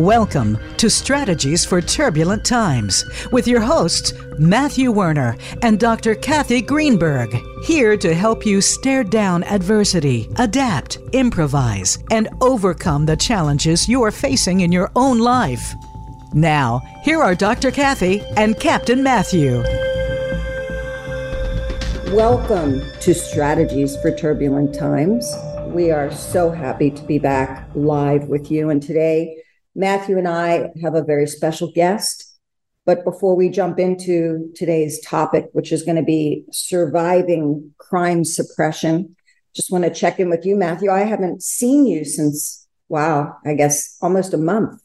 [0.00, 6.14] Welcome to Strategies for Turbulent Times with your hosts, Matthew Werner and Dr.
[6.14, 13.90] Kathy Greenberg, here to help you stare down adversity, adapt, improvise, and overcome the challenges
[13.90, 15.74] you are facing in your own life.
[16.32, 17.70] Now, here are Dr.
[17.70, 19.62] Kathy and Captain Matthew.
[22.14, 25.30] Welcome to Strategies for Turbulent Times.
[25.66, 28.70] We are so happy to be back live with you.
[28.70, 29.39] And today,
[29.80, 32.26] Matthew and I have a very special guest.
[32.86, 39.16] But before we jump into today's topic, which is going to be surviving crime suppression,
[39.54, 40.90] just want to check in with you, Matthew.
[40.90, 44.80] I haven't seen you since, wow, I guess almost a month.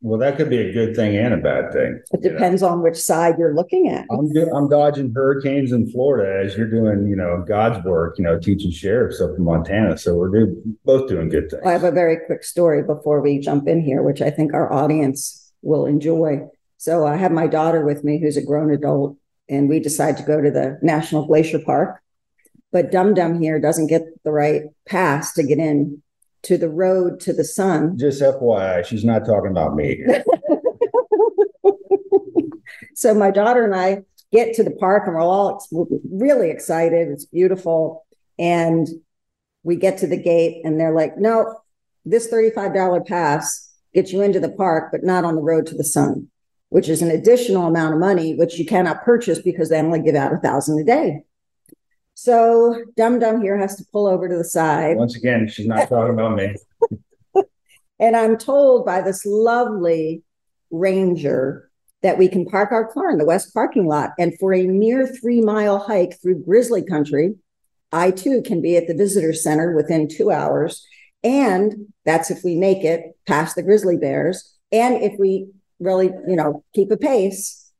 [0.00, 2.00] Well, that could be a good thing and a bad thing.
[2.12, 4.06] It depends on which side you're looking at.
[4.10, 8.24] I'm do, I'm dodging hurricanes in Florida as you're doing, you know, God's work, you
[8.24, 9.98] know, teaching sheriffs up in Montana.
[9.98, 11.62] So we're do, both doing good things.
[11.66, 14.72] I have a very quick story before we jump in here, which I think our
[14.72, 16.46] audience will enjoy.
[16.76, 19.16] So I have my daughter with me, who's a grown adult,
[19.48, 22.00] and we decide to go to the National Glacier Park.
[22.70, 26.02] But Dum Dum here doesn't get the right pass to get in
[26.42, 27.98] to the road to the sun.
[27.98, 30.04] Just FYI, she's not talking about me.
[32.94, 35.64] so my daughter and I get to the park and we're all
[36.10, 37.08] really excited.
[37.08, 38.06] It's beautiful.
[38.38, 38.86] And
[39.62, 41.60] we get to the gate and they're like, no,
[42.04, 45.84] this $35 pass gets you into the park, but not on the road to the
[45.84, 46.28] sun,
[46.68, 50.14] which is an additional amount of money, which you cannot purchase because they only give
[50.14, 51.22] out a thousand a day.
[52.20, 54.96] So Dum Dum here has to pull over to the side.
[54.96, 56.52] Once again, she's not talking about me.
[58.00, 60.24] and I'm told by this lovely
[60.72, 61.70] ranger
[62.02, 64.14] that we can park our car in the west parking lot.
[64.18, 67.36] And for a mere three mile hike through grizzly country,
[67.92, 70.84] I too can be at the visitor center within two hours.
[71.22, 74.56] And that's if we make it past the grizzly bears.
[74.72, 77.70] And if we really, you know, keep a pace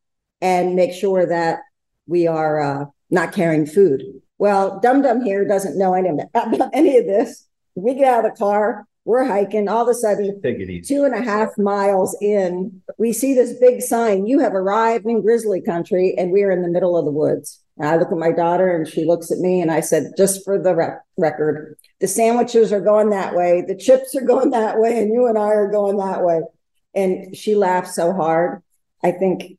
[0.41, 1.59] and make sure that
[2.07, 4.03] we are uh, not carrying food.
[4.39, 7.47] Well, Dum Dum here doesn't know any of, about any of this.
[7.75, 9.69] We get out of the car, we're hiking.
[9.69, 10.39] All of a sudden,
[10.83, 14.27] two and a half miles in, we see this big sign.
[14.27, 17.59] You have arrived in grizzly country, and we're in the middle of the woods.
[17.79, 20.45] And I look at my daughter, and she looks at me, and I said, "Just
[20.45, 24.79] for the rec- record, the sandwiches are going that way, the chips are going that
[24.79, 26.43] way, and you and I are going that way."
[26.95, 28.63] And she laughed so hard.
[29.03, 29.57] I think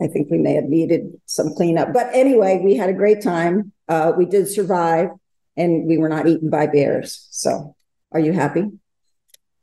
[0.00, 1.92] I think we may have needed some cleanup.
[1.92, 3.72] But anyway, we had a great time.
[3.88, 5.10] Uh, we did survive
[5.56, 7.26] and we were not eaten by bears.
[7.30, 7.74] So
[8.12, 8.64] are you happy?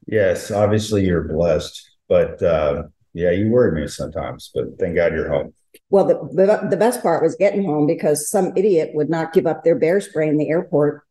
[0.06, 1.90] Yes, obviously you're blessed.
[2.08, 2.84] But uh,
[3.14, 5.54] yeah, you worry me sometimes, but thank God you're home.
[5.90, 9.48] Well, the, the, the best part was getting home because some idiot would not give
[9.48, 11.04] up their bear spray in the airport.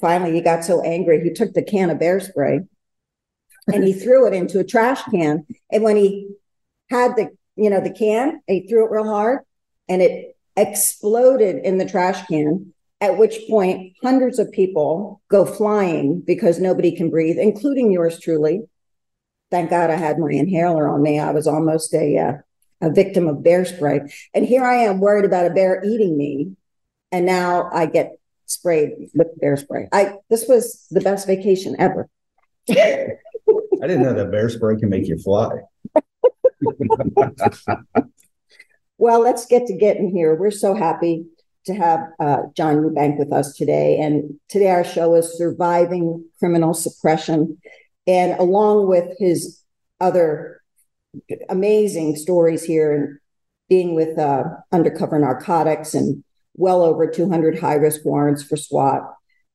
[0.00, 2.60] Finally, he got so angry, he took the can of bear spray
[3.72, 5.46] and he threw it into a trash can.
[5.70, 6.28] And when he
[6.90, 9.40] had the you know, the can, he threw it real hard
[9.88, 12.72] and it exploded in the trash can.
[13.00, 18.62] At which point, hundreds of people go flying because nobody can breathe, including yours truly.
[19.50, 21.18] Thank God I had my inhaler on me.
[21.18, 22.32] I was almost a uh,
[22.80, 24.00] a victim of bear spray,
[24.32, 26.52] and here I am worried about a bear eating me,
[27.12, 28.12] and now I get
[28.46, 29.88] sprayed with bear spray.
[29.92, 32.08] I this was the best vacation ever.
[32.70, 33.16] I
[33.82, 35.50] didn't know that bear spray can make you fly.
[39.04, 40.34] well, let's get to getting here.
[40.34, 41.26] We're so happy
[41.66, 43.98] to have uh, John Eubank with us today.
[43.98, 47.58] And today our show is Surviving Criminal Suppression.
[48.06, 49.62] And along with his
[50.00, 50.62] other
[51.50, 53.18] amazing stories here and
[53.68, 59.02] being with uh, undercover narcotics and well over 200 high risk warrants for SWAT.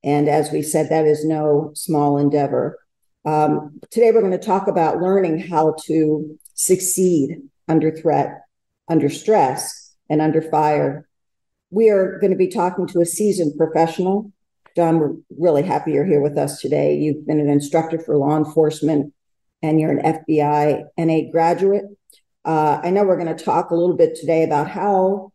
[0.04, 2.78] And as we said, that is no small endeavor.
[3.24, 8.42] Um, today, we're going to talk about learning how to succeed under threat,
[8.90, 11.08] under stress, and under fire.
[11.70, 14.32] We are going to be talking to a seasoned professional.
[14.76, 16.96] John, we're really happy you're here with us today.
[16.96, 19.14] You've been an instructor for law enforcement
[19.62, 21.84] and you're an FBI NA graduate.
[22.44, 25.32] Uh, I know we're going to talk a little bit today about how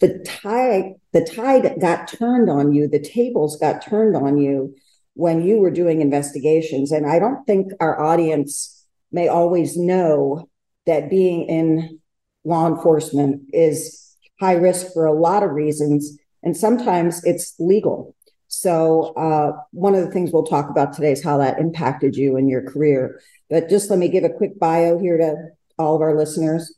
[0.00, 4.74] the tide the tide got turned on you, the tables got turned on you
[5.14, 6.92] when you were doing investigations.
[6.92, 10.48] And I don't think our audience may always know
[10.86, 11.97] that being in
[12.44, 18.14] law enforcement is high risk for a lot of reasons, and sometimes it's legal.
[18.48, 22.36] So, uh, one of the things we'll talk about today is how that impacted you
[22.36, 23.20] in your career.
[23.50, 25.34] But just let me give a quick bio here to
[25.78, 26.74] all of our listeners.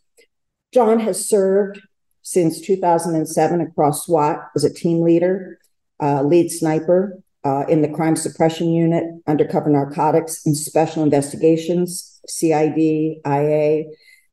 [0.72, 1.80] John has served
[2.22, 5.58] since 2007 across SWAT as a team leader,
[6.02, 13.20] uh, lead sniper, uh, in the crime suppression unit, undercover narcotics, and special investigations, CID,
[13.26, 13.84] IA.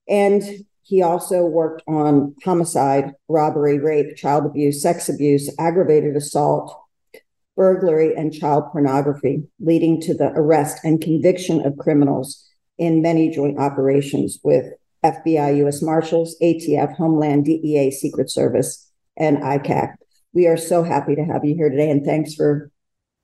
[0.10, 6.82] And he also worked on homicide, robbery, rape, child abuse, sex abuse, aggravated assault,
[7.58, 13.60] burglary, and child pornography, leading to the arrest and conviction of criminals in many joint
[13.60, 14.66] operations with
[15.04, 19.96] FBI, US Marshals, ATF, Homeland, DEA, Secret Service, and ICAC.
[20.32, 22.72] We are so happy to have you here today, and thanks for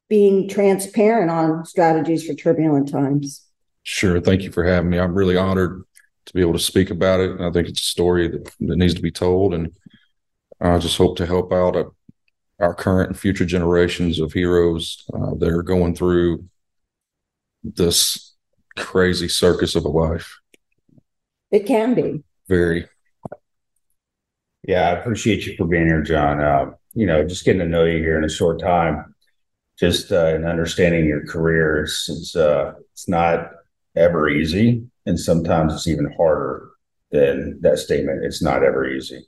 [0.10, 3.46] being transparent on strategies for turbulent times.
[3.84, 4.20] Sure.
[4.20, 5.00] Thank you for having me.
[5.00, 5.84] I'm really honored
[6.26, 7.32] to be able to speak about it.
[7.32, 9.72] And I think it's a story that, that needs to be told, and
[10.62, 11.88] I just hope to help out a,
[12.60, 16.46] our current and future generations of heroes uh, that are going through
[17.64, 18.34] this
[18.78, 20.40] crazy circus of a life.
[21.52, 22.24] It can be.
[22.48, 22.88] Very.
[24.66, 26.42] Yeah, I appreciate you for being here, John.
[26.42, 29.14] Uh, you know, just getting to know you here in a short time,
[29.78, 33.52] just uh, in understanding your career, it's it's, uh, it's not
[33.96, 36.70] ever easy, and sometimes it's even harder
[37.12, 38.24] than that statement.
[38.24, 39.26] It's not ever easy,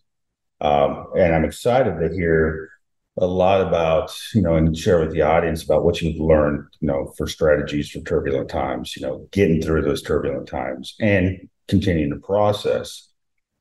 [0.62, 2.70] um, and I'm excited to hear
[3.18, 6.88] a lot about you know and share with the audience about what you've learned you
[6.88, 12.10] know for strategies for turbulent times you know getting through those turbulent times and continuing
[12.10, 13.08] to process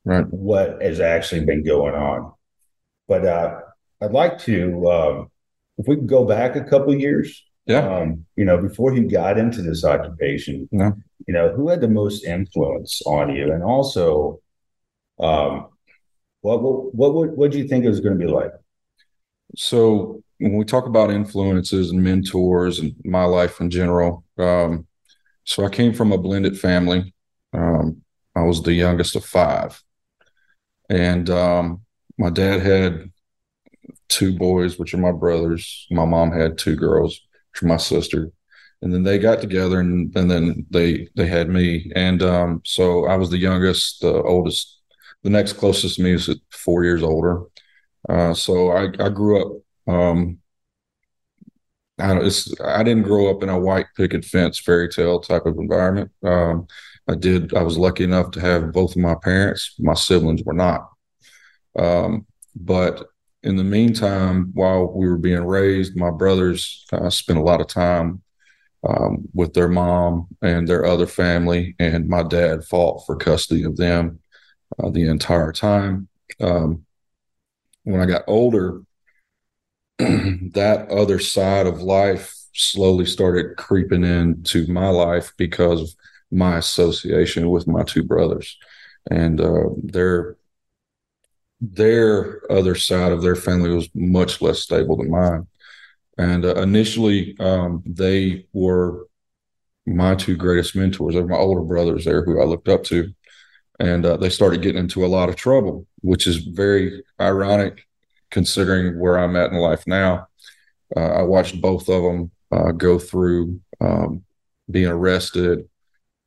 [0.03, 0.25] right.
[0.29, 2.33] what has actually been going on
[3.07, 3.59] but uh
[4.01, 5.31] i'd like to um
[5.77, 7.87] if we could go back a couple years Yeah.
[7.97, 10.91] um you know before you got into this occupation Yeah.
[11.27, 14.39] you know who had the most influence on you and also
[15.19, 15.67] um
[16.41, 18.51] what what what what, do you think it was going to be like
[19.55, 24.85] So when we talk about influences and mentors and my life in general, um,
[25.45, 27.13] so I came from a blended family.
[27.53, 28.01] Um,
[28.35, 29.81] I was the youngest of five,
[30.89, 31.81] and um,
[32.17, 33.11] my dad had
[34.09, 35.87] two boys, which are my brothers.
[35.89, 37.21] My mom had two girls,
[37.63, 38.31] my sister,
[38.81, 43.05] and then they got together, and, and then they they had me, and um, so
[43.05, 44.01] I was the youngest.
[44.01, 44.81] The oldest,
[45.23, 47.43] the next closest to me was four years older.
[48.09, 49.93] Uh, so I, I grew up.
[49.93, 50.39] Um,
[51.97, 52.11] I
[52.63, 56.11] I didn't grow up in a white picket fence fairy tale type of environment.
[56.23, 56.67] Um,
[57.07, 57.53] I did.
[57.53, 59.75] I was lucky enough to have both of my parents.
[59.79, 60.89] My siblings were not.
[61.77, 62.25] Um,
[62.55, 63.07] but
[63.45, 67.67] in the meantime, while we were being raised, my brothers uh, spent a lot of
[67.67, 68.21] time
[68.87, 73.77] um, with their mom and their other family, and my dad fought for custody of
[73.77, 74.19] them
[74.83, 76.07] uh, the entire time.
[76.41, 76.85] Um,
[77.83, 78.81] when I got older,
[79.99, 85.89] that other side of life slowly started creeping into my life because of
[86.31, 88.57] my association with my two brothers
[89.11, 90.35] and uh, their
[91.73, 95.47] their other side of their family was much less stable than mine
[96.17, 99.07] and uh, initially um, they were
[99.85, 103.13] my two greatest mentors they were my older brothers there who i looked up to
[103.79, 107.85] and uh, they started getting into a lot of trouble which is very ironic
[108.35, 110.27] considering where I'm at in life now.
[110.95, 114.23] Uh, I watched both of them uh, go through um,
[114.69, 115.69] being arrested,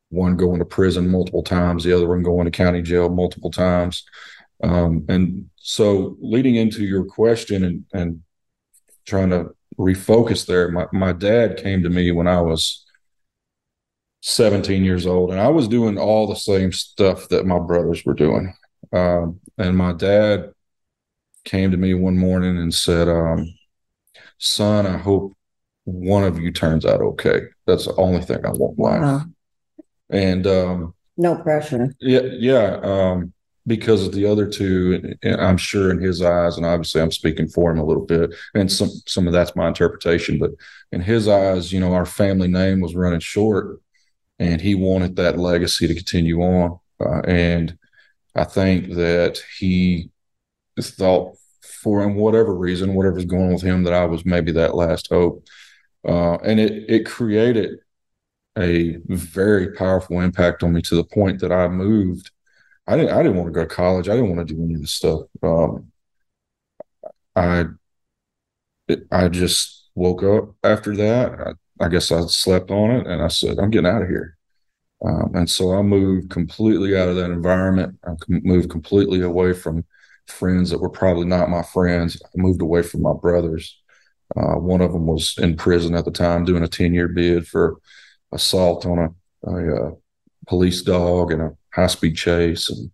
[0.08, 4.04] one going to prison multiple times, the other one going to county jail multiple times.
[4.62, 8.22] Um, and so, leading into your question and, and
[9.06, 12.84] trying to refocus there, my, my dad came to me when I was
[14.22, 18.14] 17 years old, and I was doing all the same stuff that my brothers were
[18.14, 18.52] doing.
[18.92, 20.50] Um, and my dad
[21.44, 23.46] came to me one morning and said, um,
[24.38, 25.34] "Son, I hope
[25.84, 27.42] one of you turns out okay.
[27.66, 29.22] That's the only thing I want in life." Wow.
[30.10, 31.94] And um, No pressure.
[32.00, 33.32] yeah, yeah, um,
[33.68, 37.70] because of the other two, I'm sure in his eyes, and obviously I'm speaking for
[37.70, 40.50] him a little bit, and some some of that's my interpretation, but
[40.90, 43.80] in his eyes, you know, our family name was running short,
[44.38, 47.78] and he wanted that legacy to continue on, uh, and
[48.34, 50.10] I think that he
[50.80, 54.74] thought for him, whatever reason, whatever's going on with him, that I was maybe that
[54.74, 55.46] last hope.
[56.06, 57.80] Uh, and it it created
[58.58, 62.30] a very powerful impact on me to the point that I moved.
[62.88, 64.08] I didn't I didn't want to go to college.
[64.08, 65.22] I didn't want to do any of this stuff.
[65.42, 65.92] Um,
[67.36, 67.64] I
[68.88, 71.32] it, I just woke up after that.
[71.80, 74.36] I, I guess I slept on it and I said, I'm getting out of here.
[75.04, 77.98] Um, and so I moved completely out of that environment.
[78.06, 79.84] I moved completely away from
[80.26, 82.20] friends that were probably not my friends.
[82.24, 83.80] I moved away from my brothers.
[84.36, 87.48] Uh, one of them was in prison at the time doing a 10 year bid
[87.48, 87.78] for
[88.32, 89.92] assault on a, a, a
[90.48, 92.90] police dog and a high speed chase and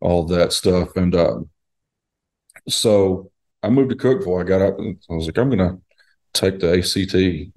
[0.00, 0.96] all that stuff.
[0.96, 1.40] And uh,
[2.68, 3.30] so
[3.62, 4.40] I moved to Cookeville.
[4.40, 5.78] I got up and I was like, I'm going to
[6.34, 7.14] take the ACT,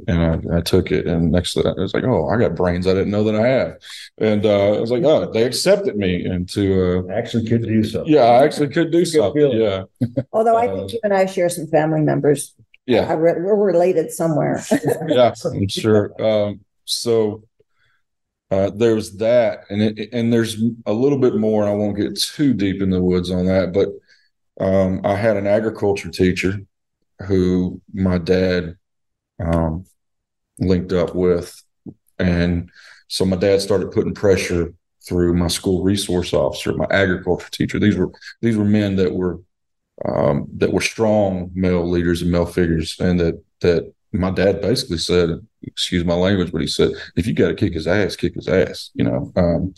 [0.08, 1.06] and I, I took it.
[1.06, 3.36] And next to that, I was like, oh, I got brains I didn't know that
[3.36, 3.74] I have.
[4.18, 7.08] And uh, I was like, oh, they accepted me into.
[7.10, 8.04] Uh, Actually, could do so.
[8.08, 9.34] yeah, I actually could do something.
[9.42, 9.62] feeling.
[9.62, 9.84] Yeah,
[10.34, 12.56] Although I Uh, think you and I share some family members.
[12.86, 13.02] yeah.
[13.02, 14.64] I re- we're related somewhere.
[15.08, 16.14] yeah, I'm sure.
[16.24, 17.44] Um, so
[18.52, 21.64] uh, there's that, and it, and there's a little bit more.
[21.64, 23.90] And I won't get too deep in the woods on that, but
[24.64, 26.60] um, I had an agriculture teacher
[27.28, 28.76] who my dad
[29.44, 29.86] um,
[30.60, 31.64] linked up with,
[32.20, 32.70] and
[33.08, 34.74] so my dad started putting pressure
[35.08, 37.80] through my school resource officer, my agriculture teacher.
[37.80, 39.40] These were these were men that were
[40.06, 44.98] um, that were strong male leaders and male figures, and that that my dad basically
[44.98, 48.36] said, excuse my language, but he said, if you got to kick his ass, kick
[48.36, 48.90] his ass.
[48.94, 49.74] You know, um,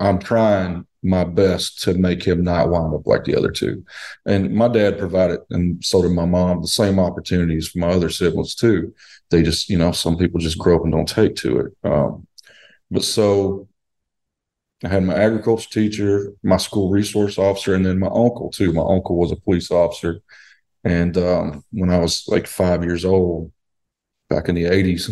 [0.00, 3.84] I'm trying my best to make him not wind up like the other two.
[4.26, 8.10] And my dad provided, and so did my mom, the same opportunities for my other
[8.10, 8.94] siblings too.
[9.30, 11.72] They just, you know, some people just grow up and don't take to it.
[11.84, 12.26] Um,
[12.90, 13.68] but so
[14.84, 18.72] I had my agriculture teacher, my school resource officer, and then my uncle too.
[18.72, 20.20] My uncle was a police officer.
[20.84, 23.52] And um, when I was like five years old,
[24.34, 25.10] back in the 80s,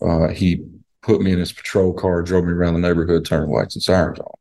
[0.00, 0.64] uh, he
[1.02, 4.18] put me in his patrol car, drove me around the neighborhood, turning lights and sirens
[4.18, 4.34] on.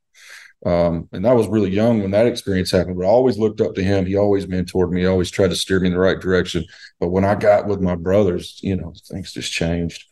[0.66, 3.76] Um, and I was really young when that experience happened, but I always looked up
[3.76, 4.06] to him.
[4.06, 6.66] He always mentored me, always tried to steer me in the right direction.
[7.00, 10.04] But when I got with my brothers, you know, things just changed.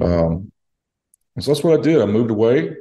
[0.00, 0.52] Um,
[1.40, 2.00] so that's what I did.
[2.00, 2.76] I moved away,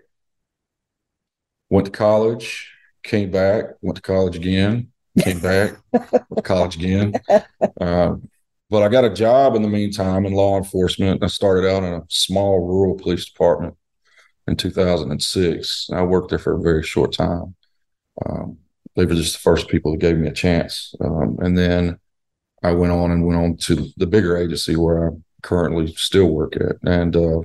[1.70, 2.70] went to college,
[3.04, 7.14] came back, went to college again, came back, went to college again.
[7.80, 8.30] Um,
[8.74, 11.24] but I got a job in the meantime in law enforcement.
[11.24, 13.78] I started out in a small rural police department
[14.48, 15.90] in 2006.
[15.94, 17.54] I worked there for a very short time.
[18.26, 18.58] Um,
[18.96, 20.96] they were just the first people that gave me a chance.
[21.00, 22.00] Um, and then
[22.64, 25.12] I went on and went on to the bigger agency where I
[25.44, 27.42] currently still work at and uh,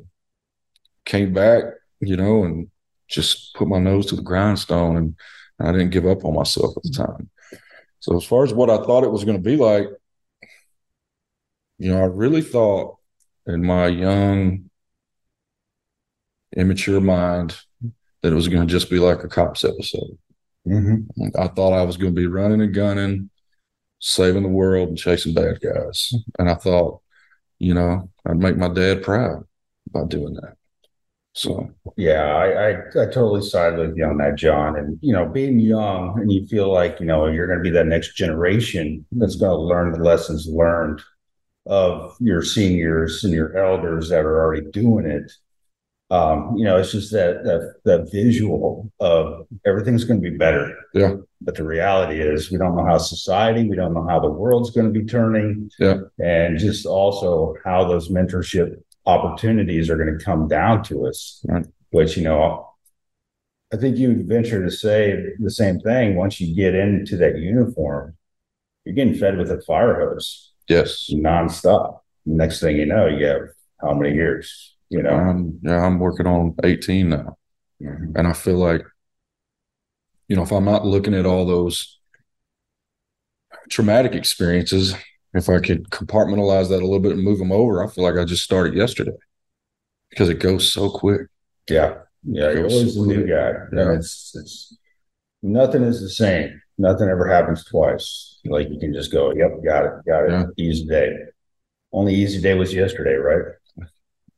[1.05, 1.65] came back,
[2.01, 2.71] you know, and
[3.07, 5.17] just put my nose to the grindstone and
[5.61, 7.29] I didn't give up on myself at the time.
[8.01, 9.89] So as far as what I thought it was going to be like,
[11.79, 12.97] you know, I really thought
[13.47, 14.71] in my young,
[16.57, 17.57] immature mind
[18.23, 20.19] that it was going to just be like a cops episode.
[20.67, 21.29] Mm-hmm.
[21.39, 23.31] I thought I was going to be running and gunning,
[24.01, 26.13] saving the world and chasing bad guys.
[26.39, 27.01] And I thought,
[27.59, 29.45] you know, I'd make my dad proud
[29.91, 30.55] by doing that.
[31.35, 34.77] So, Yeah, I, I I totally side with you on that, John.
[34.77, 37.71] And you know, being young and you feel like you know you're going to be
[37.71, 41.01] that next generation that's going to learn the lessons learned
[41.69, 45.31] of your seniors and your elders that are already doing it.
[46.11, 50.75] Um, you know, it's just that that that visual of everything's going to be better.
[50.95, 51.17] Yeah.
[51.43, 54.71] But the reality is, we don't know how society, we don't know how the world's
[54.71, 55.71] going to be turning.
[55.79, 55.99] Yeah.
[56.19, 61.45] And just also how those mentorship opportunities are going to come down to us.
[61.47, 61.67] Right.
[61.91, 62.71] Which, you know,
[63.71, 66.17] I think you would venture to say the same thing.
[66.17, 68.17] Once you get into that uniform,
[68.87, 72.01] you're getting fed with a fire hose yes, nonstop.
[72.27, 73.49] Next thing you know, you have
[73.81, 74.77] how many years?
[74.91, 77.37] You know, I'm, yeah, I'm working on 18 now.
[77.83, 78.17] Mhm.
[78.17, 78.83] And I feel like,
[80.29, 81.99] you know, if I'm not looking at all those
[83.71, 84.95] traumatic experiences,
[85.35, 88.17] if I could compartmentalize that a little bit and move them over, I feel like
[88.17, 89.13] I just started yesterday
[90.11, 91.23] because it goes so quick.
[91.69, 92.51] yeah, yeah.
[92.51, 93.53] You're always the new guy.
[93.73, 93.93] Yeah.
[93.93, 94.77] It's it's
[95.43, 96.61] nothing is the same.
[96.79, 98.39] Nothing ever happens twice.
[98.45, 100.31] Like you can just go, yep, got it, got it.
[100.31, 100.45] Yeah.
[100.57, 101.17] Easy day.
[101.93, 103.55] Only easy day was yesterday, right?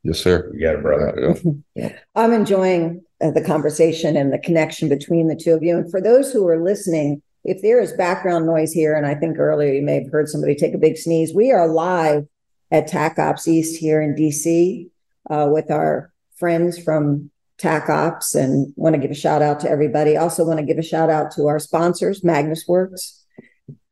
[0.02, 0.50] Yes, sir.
[0.54, 1.36] You got it, brother.
[1.74, 1.98] Yeah.
[2.14, 5.76] I'm enjoying uh, the conversation and the connection between the two of you.
[5.76, 9.38] And for those who are listening, if there is background noise here, and I think
[9.38, 12.26] earlier you may have heard somebody take a big sneeze, we are live
[12.70, 14.88] at TAC Ops East here in DC
[15.28, 19.70] uh, with our friends from TAC Ops and want to give a shout out to
[19.70, 20.16] everybody.
[20.16, 23.20] Also, want to give a shout out to our sponsors, Magnus Worx,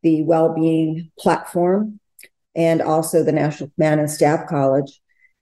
[0.02, 2.00] the Wellbeing Platform,
[2.56, 5.00] and also the National Command and Staff College.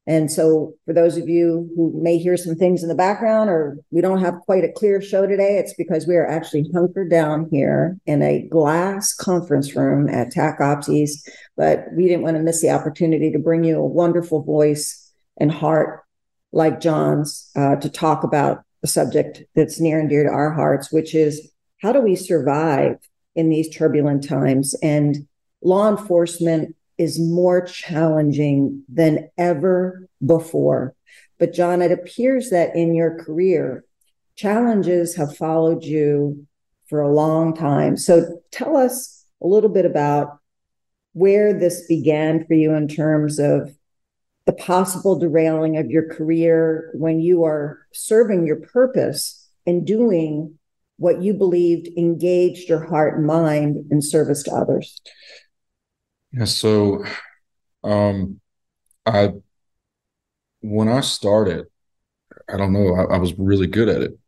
[0.08, 3.78] And so, for those of you who may hear some things in the background, or
[3.90, 7.48] we don't have quite a clear show today, it's because we are actually hunkered down
[7.50, 11.28] here in a glass conference room at TAC Ops East.
[11.56, 15.50] But we didn't want to miss the opportunity to bring you a wonderful voice and
[15.50, 16.05] heart
[16.52, 20.92] like John's uh, to talk about a subject that's near and dear to our hearts,
[20.92, 22.96] which is how do we survive
[23.34, 24.74] in these turbulent times?
[24.82, 25.26] And
[25.62, 30.94] law enforcement is more challenging than ever before.
[31.38, 33.84] But, John, it appears that in your career,
[34.36, 36.46] challenges have followed you
[36.88, 37.96] for a long time.
[37.96, 40.38] So, tell us a little bit about
[41.12, 43.75] where this began for you in terms of
[44.46, 50.56] the possible derailing of your career when you are serving your purpose and doing
[50.98, 55.00] what you believed engaged your heart and mind in service to others?
[56.32, 57.04] Yeah, so
[57.82, 58.40] um
[59.04, 59.32] I
[60.60, 61.66] when I started,
[62.48, 64.18] I don't know, I, I was really good at it.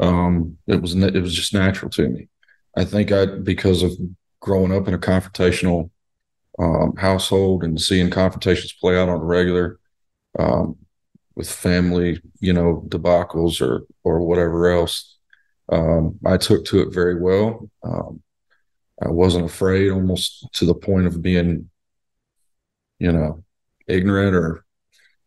[0.00, 2.28] Um it was it was just natural to me.
[2.76, 3.92] I think I because of
[4.40, 5.90] growing up in a confrontational
[6.58, 9.78] um, household and seeing confrontations play out on the regular
[10.38, 10.76] um,
[11.34, 15.16] with family, you know, debacles or or whatever else.
[15.70, 17.70] Um, I took to it very well.
[17.82, 18.22] Um,
[19.02, 21.70] I wasn't afraid, almost to the point of being,
[22.98, 23.42] you know,
[23.88, 24.64] ignorant or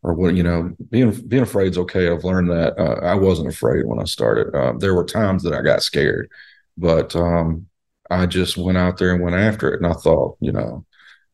[0.05, 3.47] or what you know being being afraid is okay i've learned that uh, i wasn't
[3.47, 6.29] afraid when i started uh, there were times that i got scared
[6.77, 7.65] but um,
[8.11, 10.85] i just went out there and went after it and i thought you know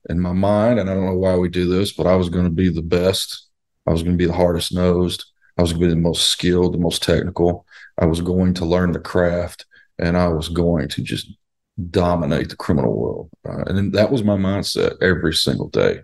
[0.09, 2.45] in my mind, and I don't know why we do this, but I was going
[2.45, 3.47] to be the best.
[3.87, 5.25] I was going to be the hardest nosed.
[5.57, 7.65] I was going to be the most skilled, the most technical.
[7.97, 9.65] I was going to learn the craft,
[9.99, 11.31] and I was going to just
[11.89, 13.29] dominate the criminal world.
[13.47, 16.01] Uh, and that was my mindset every single day.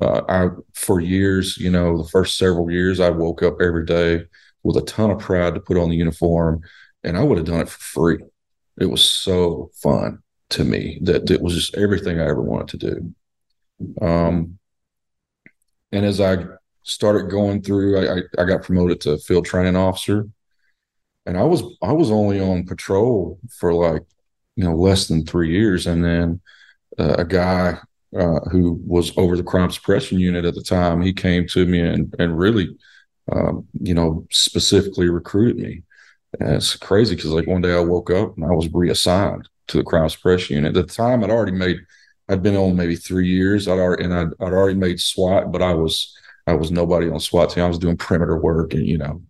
[0.00, 4.24] Uh, I for years, you know, the first several years, I woke up every day
[4.62, 6.60] with a ton of pride to put on the uniform,
[7.02, 8.18] and I would have done it for free.
[8.78, 10.18] It was so fun
[10.50, 13.14] to me that it was just everything I ever wanted to do.
[14.00, 14.58] Um,
[15.92, 16.38] and as I
[16.82, 20.28] started going through, I, I, I got promoted to field training officer,
[21.26, 24.02] and I was I was only on patrol for like
[24.56, 26.40] you know less than three years, and then
[26.98, 27.78] uh, a guy
[28.16, 31.80] uh, who was over the crime suppression unit at the time, he came to me
[31.80, 32.76] and and really,
[33.32, 35.82] um, you know, specifically recruited me.
[36.40, 39.76] And it's crazy because like one day I woke up and I was reassigned to
[39.76, 40.76] the crime suppression unit.
[40.76, 41.78] At the time, I'd already made
[42.28, 43.68] I'd been on maybe three years.
[43.68, 46.16] I'd already and I'd, I'd already made SWAT, but I was
[46.46, 47.64] I was nobody on SWAT team.
[47.64, 49.22] I was doing perimeter work and you know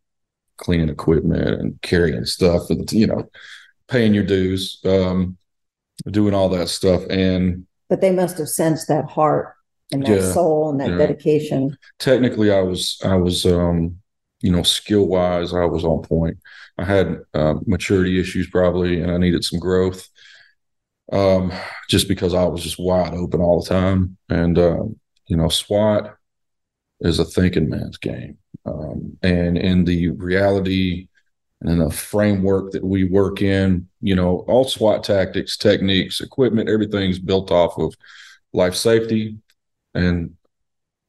[0.56, 3.28] cleaning equipment and carrying stuff and you know
[3.88, 5.36] paying your dues, um,
[6.10, 7.02] doing all that stuff.
[7.10, 9.54] And but they must have sensed that heart
[9.92, 10.99] and that yeah, soul and that yeah.
[10.99, 11.76] dedication.
[11.99, 13.99] Technically, I was I was um,
[14.40, 16.38] you know skill wise I was on point.
[16.78, 20.08] I had uh, maturity issues probably, and I needed some growth
[21.12, 21.52] um,
[21.88, 24.16] just because I was just wide open all the time.
[24.28, 24.84] And, uh,
[25.28, 26.16] you know, SWAT
[27.00, 28.38] is a thinking man's game.
[28.64, 31.08] Um, and in the reality
[31.60, 37.19] and the framework that we work in, you know, all SWAT tactics, techniques, equipment, everything's
[37.19, 37.95] built off of
[38.52, 39.38] life safety
[39.95, 40.34] and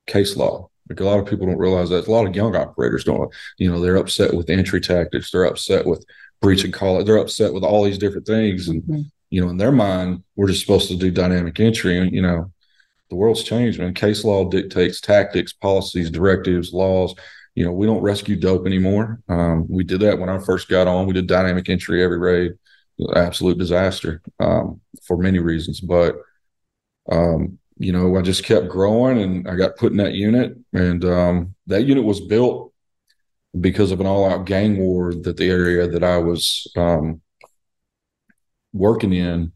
[0.05, 0.69] case law.
[0.89, 2.07] Like a lot of people don't realize that.
[2.07, 3.33] A lot of young operators don't.
[3.57, 5.31] You know, they're upset with entry tactics.
[5.31, 6.05] They're upset with
[6.41, 7.03] breach and call it.
[7.03, 10.47] They're upset with all these different things, and mm-hmm you know, in their mind, we're
[10.47, 11.97] just supposed to do dynamic entry.
[11.97, 12.51] And, you know,
[13.09, 13.93] the world's changed, man.
[13.93, 17.13] Case law dictates tactics, policies, directives, laws.
[17.55, 19.19] You know, we don't rescue dope anymore.
[19.27, 21.07] Um, we did that when I first got on.
[21.07, 22.53] We did dynamic entry every raid.
[23.15, 25.79] Absolute disaster um, for many reasons.
[25.79, 26.15] But,
[27.11, 30.57] um, you know, I just kept growing and I got put in that unit.
[30.73, 32.73] And um, that unit was built
[33.59, 37.21] because of an all out gang war that the area that I was um,
[38.73, 39.51] working in,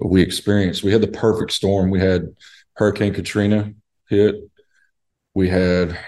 [0.00, 0.82] we experienced.
[0.82, 1.90] We had the perfect storm.
[1.90, 2.34] We had
[2.74, 3.72] Hurricane Katrina
[4.08, 4.36] hit.
[5.34, 5.98] We had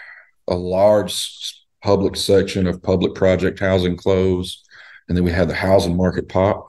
[0.48, 4.64] a large public section of public project housing close,
[5.08, 6.68] and then we had the housing market pop.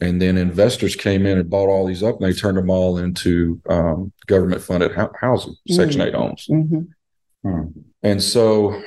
[0.00, 2.98] And then investors came in and bought all these up, and they turned them all
[2.98, 5.74] into um, government-funded housing, mm-hmm.
[5.74, 6.46] Section Eight homes.
[6.50, 7.48] Mm-hmm.
[7.48, 7.66] Hmm.
[8.02, 8.82] And so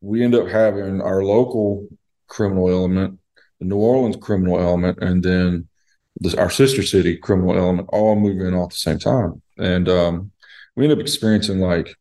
[0.00, 1.86] we end up having our local
[2.26, 3.18] criminal element
[3.58, 5.68] the New Orleans criminal element, and then
[6.20, 9.42] this, our sister city criminal element all move in all at the same time.
[9.58, 10.30] And um,
[10.76, 11.94] we ended up experiencing like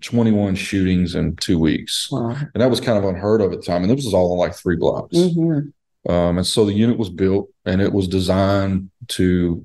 [0.00, 2.08] 21 shootings in two weeks.
[2.10, 2.36] Wow.
[2.54, 3.82] And that was kind of unheard of at the time.
[3.82, 5.16] And this was all in like three blocks.
[5.16, 6.10] Mm-hmm.
[6.10, 9.64] Um, and so the unit was built and it was designed to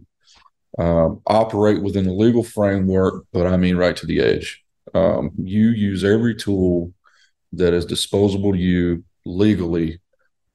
[0.78, 4.64] um, operate within a legal framework, but I mean right to the edge.
[4.94, 6.94] Um, you use every tool
[7.54, 10.02] that is disposable to you legally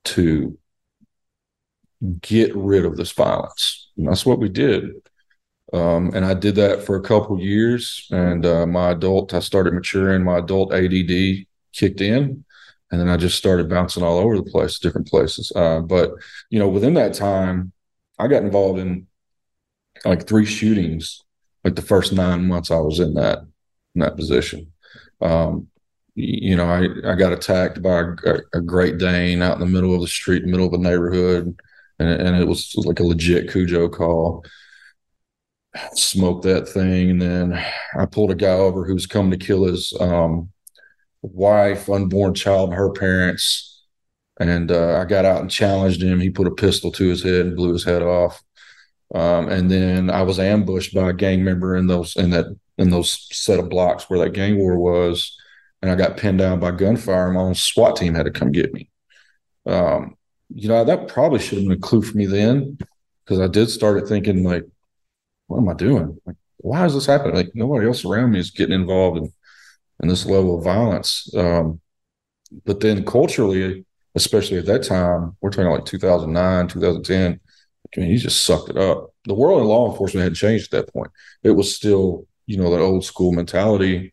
[0.04, 0.58] to
[2.20, 3.90] get rid of this violence.
[3.96, 4.90] And that's what we did.
[5.72, 8.08] Um, and I did that for a couple years.
[8.10, 10.24] And uh, my adult, I started maturing.
[10.24, 12.44] My adult ADD kicked in,
[12.90, 15.52] and then I just started bouncing all over the place, different places.
[15.54, 16.12] Uh, but
[16.50, 17.72] you know, within that time,
[18.18, 19.06] I got involved in
[20.04, 21.22] like three shootings.
[21.62, 23.40] Like the first nine months I was in that
[23.94, 24.72] in that position.
[25.20, 25.68] Um,
[26.14, 29.94] you know, I, I got attacked by a, a Great Dane out in the middle
[29.94, 31.54] of the street, middle of a neighborhood
[32.00, 34.44] and, and it was like a legit Cujo call.
[35.94, 37.10] smoked that thing.
[37.10, 37.64] And then
[37.96, 40.50] I pulled a guy over who was coming to kill his um,
[41.22, 43.84] wife, unborn child, and her parents.
[44.40, 46.18] And uh, I got out and challenged him.
[46.18, 48.42] He put a pistol to his head and blew his head off.
[49.14, 52.46] Um, and then I was ambushed by a gang member in those in that
[52.78, 55.36] in those set of blocks where that gang war was,
[55.82, 57.30] and I got pinned down by gunfire.
[57.30, 58.88] My own SWAT team had to come get me.
[59.66, 60.16] Um,
[60.54, 62.78] you know that probably should have been a clue for me then,
[63.24, 64.64] because I did start thinking like,
[65.46, 66.18] what am I doing?
[66.26, 67.34] Like, why is this happening?
[67.34, 69.32] Like nobody else around me is getting involved in
[70.02, 71.32] in this level of violence.
[71.34, 71.80] Um,
[72.64, 73.84] but then culturally,
[74.14, 77.40] especially at that time, we're talking like 2009, 2010
[77.96, 79.12] I mean, he just sucked it up.
[79.24, 81.10] The world in law enforcement had changed at that point.
[81.42, 84.12] It was still, you know, that old school mentality.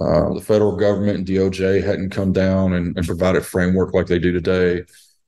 [0.00, 4.18] Uh, the federal government and DOJ hadn't come down and, and, provided framework like they
[4.18, 4.82] do today.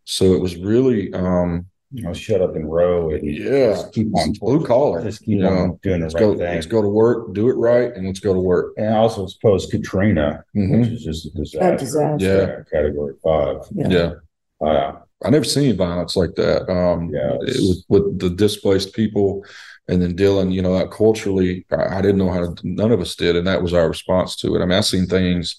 [0.06, 4.32] So it was really, um, you know, shut up and row and yeah, keep on
[4.40, 5.02] blue collar.
[5.02, 6.54] Just keep you on know, doing the let's right go, thing.
[6.54, 8.72] Let's go to work, do it right, and let's go to work.
[8.76, 10.80] And also post Katrina, Mhm.
[10.80, 11.74] which is just a disaster.
[11.74, 12.64] A disaster.
[12.72, 12.78] Yeah.
[12.78, 13.56] Category five.
[13.74, 13.88] Yeah.
[13.88, 14.66] Yeah.
[14.66, 14.92] Uh,
[15.24, 16.70] I never seen violence like that.
[16.70, 19.44] Um, Yeah, it was with the displaced people,
[19.88, 20.52] and then Dylan.
[20.52, 22.54] You know, that culturally, I, I didn't know how to.
[22.62, 24.60] None of us did, and that was our response to it.
[24.62, 25.56] I mean, I seen things.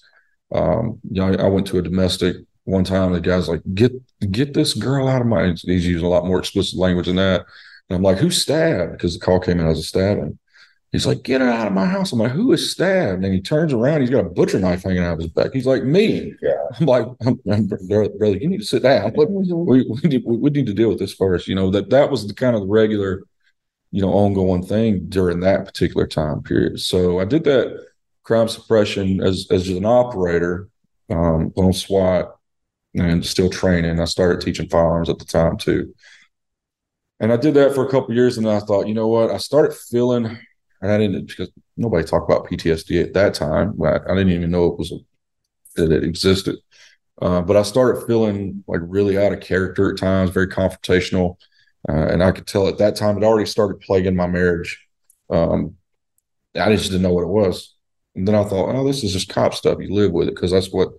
[0.52, 2.36] Um, you know, I, I went to a domestic
[2.68, 3.12] one time.
[3.12, 3.92] The guy's like, "Get
[4.30, 7.46] get this girl out of my." He's using a lot more explicit language than that.
[7.88, 10.38] And I'm like, "Who stabbed?" Because the call came in as a stabbing.
[10.92, 13.40] He's like, "Get her out of my house." I'm like, "Who is stabbed?" And he
[13.40, 14.02] turns around.
[14.02, 15.52] He's got a butcher knife hanging out of his back.
[15.52, 16.52] He's like, "Me." Yeah.
[16.78, 19.12] I'm like, I'm, I'm, brother, you need to sit down.
[19.16, 21.48] We we need, we need to deal with this first.
[21.48, 23.22] You know that that was the kind of the regular,
[23.90, 26.80] you know, ongoing thing during that particular time period.
[26.80, 27.86] So I did that
[28.22, 30.68] crime suppression as as an operator
[31.10, 32.37] um, on SWAT
[33.00, 34.00] and still training.
[34.00, 35.94] I started teaching firearms at the time too,
[37.20, 38.38] and I did that for a couple years.
[38.38, 39.30] And I thought, you know what?
[39.30, 43.80] I started feeling, and I didn't because nobody talked about PTSD at that time.
[43.82, 44.98] I, I didn't even know it was a,
[45.76, 46.56] that it existed.
[47.20, 51.36] Uh, but I started feeling like really out of character at times, very confrontational.
[51.88, 54.84] Uh, and I could tell at that time it already started plaguing my marriage.
[55.30, 55.76] Um,
[56.54, 57.74] I just didn't know what it was.
[58.14, 59.78] And then I thought, oh, this is just cop stuff.
[59.80, 60.90] You live with it because that's what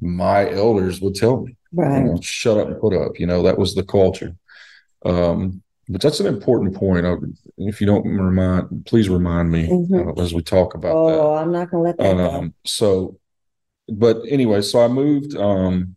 [0.00, 1.56] my elders would tell me.
[1.72, 3.18] You know, shut up and put up.
[3.18, 4.36] You know, that was the culture.
[5.04, 7.04] Um, but that's an important point.
[7.06, 7.14] I,
[7.58, 10.16] if you don't remind, please remind me Mhm.
[10.18, 11.20] uh, as we talk about that.
[11.20, 12.34] Oh, I'm not going to let that.
[12.34, 13.18] Um, so,
[13.88, 15.36] but anyway, so I moved.
[15.36, 15.96] Um,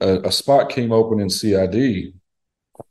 [0.00, 2.12] a, a spot came open in CID,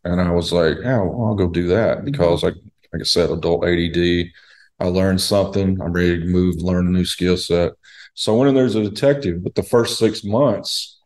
[0.03, 2.55] and I was like, "Yeah, well, I'll go do that." Because, like,
[2.93, 4.31] like I said, adult ADD.
[4.79, 5.79] I learned something.
[5.81, 7.73] I'm ready to move, learn a new skill set.
[8.19, 9.41] So I went in there as a detective.
[9.41, 10.99] But the first six months,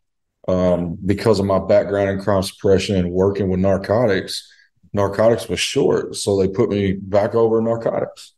[0.48, 4.52] um, because of my background in crime suppression and working with narcotics,
[4.92, 6.16] narcotics was short.
[6.16, 8.32] So they put me back over narcotics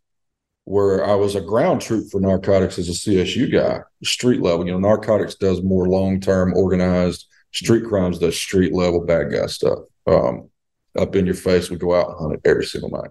[0.65, 4.67] where I was a ground troop for narcotics as a CSU guy, street level.
[4.67, 7.29] You know, narcotics does more long term organized.
[7.55, 9.79] Street crimes does street level bad guy stuff.
[10.07, 10.51] Um,
[10.99, 13.11] up in your face, we go out and hunt it every single night.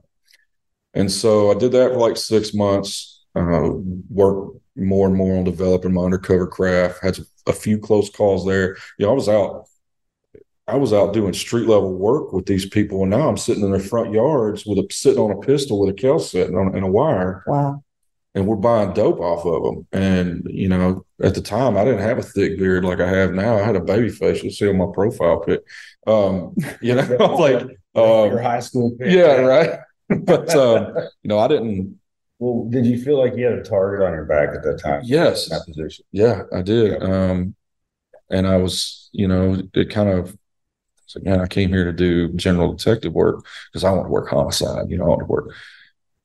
[0.94, 3.26] And so I did that for like six months.
[3.36, 3.72] Uh,
[4.10, 7.02] worked more and more on developing my undercover craft.
[7.02, 8.76] Had a few close calls there.
[8.98, 9.68] You know, I was out.
[10.68, 13.72] I was out doing street level work with these people, and now I'm sitting in
[13.72, 16.76] their front yards with a sitting on a pistol with a kel set and, on,
[16.76, 17.84] and a wire, Wow.
[18.34, 19.88] and we're buying dope off of them.
[19.92, 23.32] And you know, at the time, I didn't have a thick beard like I have
[23.34, 23.58] now.
[23.60, 24.42] I had a baby face.
[24.42, 25.62] You'll see on my profile pic.
[26.08, 27.04] Um, you know,
[27.40, 28.96] like your um, high school.
[28.98, 29.14] pick.
[29.14, 29.80] yeah, right.
[30.24, 32.00] but um, you know, I didn't.
[32.40, 35.02] Well, did you feel like you had a target on your back at that time?
[35.06, 35.50] Yes.
[35.50, 36.06] That position.
[36.12, 37.02] Yeah, I did.
[37.02, 37.56] Um,
[38.30, 40.38] and I was, you know, it kind of.
[41.08, 44.28] So man, I came here to do general detective work because I want to work
[44.28, 44.90] homicide.
[44.90, 45.54] You know, I want to work.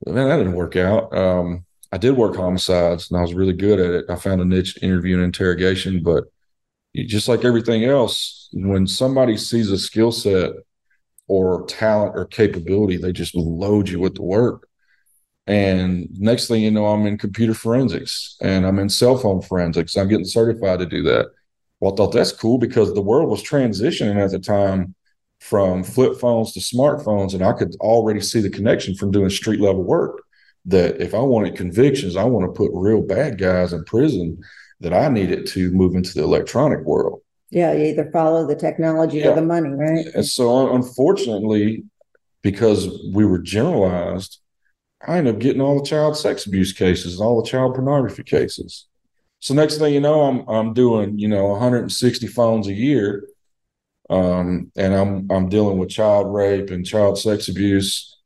[0.05, 1.15] But man, that didn't work out.
[1.17, 4.05] Um, I did work homicides, and I was really good at it.
[4.09, 6.25] I found a niche interview and interrogation, but
[6.93, 10.53] you- just like everything else, when somebody sees a skill set
[11.29, 14.69] or talent or capability, they just load you with the work.
[15.51, 19.97] And next thing you know, I'm in computer forensics and I'm in cell phone forensics.
[19.97, 21.27] I'm getting certified to do that.
[21.81, 24.95] Well, I thought that's cool because the world was transitioning at the time
[25.41, 29.59] from flip phones to smartphones, and I could already see the connection from doing street
[29.61, 30.23] level work.
[30.67, 34.39] That if I wanted convictions, I want to put real bad guys in prison,
[34.81, 37.23] that I needed to move into the electronic world.
[37.49, 39.31] Yeah, you either follow the technology Yeah.
[39.31, 40.07] or the money, right?
[40.15, 41.85] And so, unfortunately,
[42.43, 44.39] because we were generalized,
[45.07, 48.23] I ended up getting all the child sex abuse cases and all the child pornography
[48.23, 48.87] cases.
[49.39, 53.27] So next thing you know, I'm I'm doing you know 160 phones a year,
[54.11, 58.19] um, and I'm I'm dealing with child rape and child sex abuse.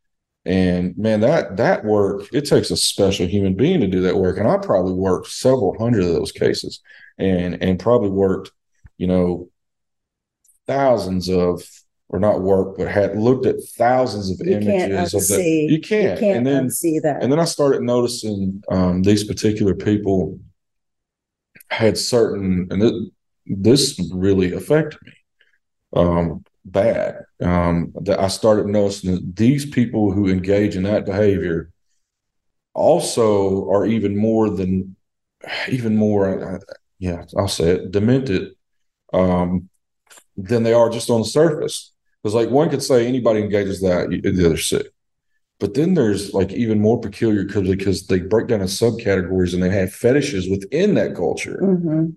[0.47, 4.39] And man, that that work it takes a special human being to do that work.
[4.39, 6.81] And I probably worked several hundred of those cases,
[7.19, 8.51] and and probably worked,
[8.99, 9.49] you know,
[10.67, 11.63] thousands of
[12.15, 15.41] or not work, but had looked at thousands of You images of that.
[15.41, 16.21] unsee- You can't.
[16.21, 17.21] You can't and then see that.
[17.21, 20.39] and then I started noticing um, these particular people
[21.71, 22.95] had certain, and it,
[23.47, 25.13] this really affected me
[25.97, 27.25] um, bad.
[27.43, 31.73] Um, that I started noticing that these people who engage in that behavior
[32.75, 34.95] also are even more than,
[35.69, 36.61] even more,
[37.01, 38.53] yeah, I'll say it, demented
[39.13, 39.69] um,
[40.37, 41.91] than they are just on the surface.
[42.25, 44.87] Because, like, one could say anybody engages that, you- the other sick.
[45.61, 49.63] But then there's like even more peculiar because because they break down in subcategories and
[49.63, 51.59] they have fetishes within that culture.
[51.63, 52.17] Mhm.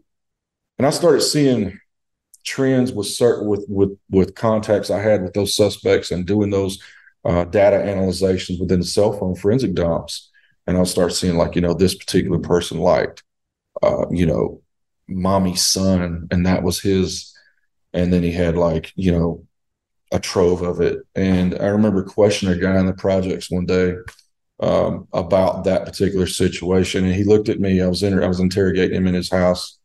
[0.77, 1.79] And I started seeing
[2.45, 6.79] trends with certain with with with contacts I had with those suspects and doing those
[7.25, 10.29] uh, data analyzations within the cell phone forensic dumps.
[10.65, 13.23] And I'll start seeing like you know this particular person liked
[13.83, 14.61] uh, you know
[15.07, 17.33] mommy's son, and that was his.
[17.93, 19.46] And then he had like you know
[20.11, 20.99] a trove of it.
[21.15, 23.95] And I remember questioning a guy in the projects one day
[24.59, 27.81] um, about that particular situation, and he looked at me.
[27.81, 29.77] I was in, I was interrogating him in his house,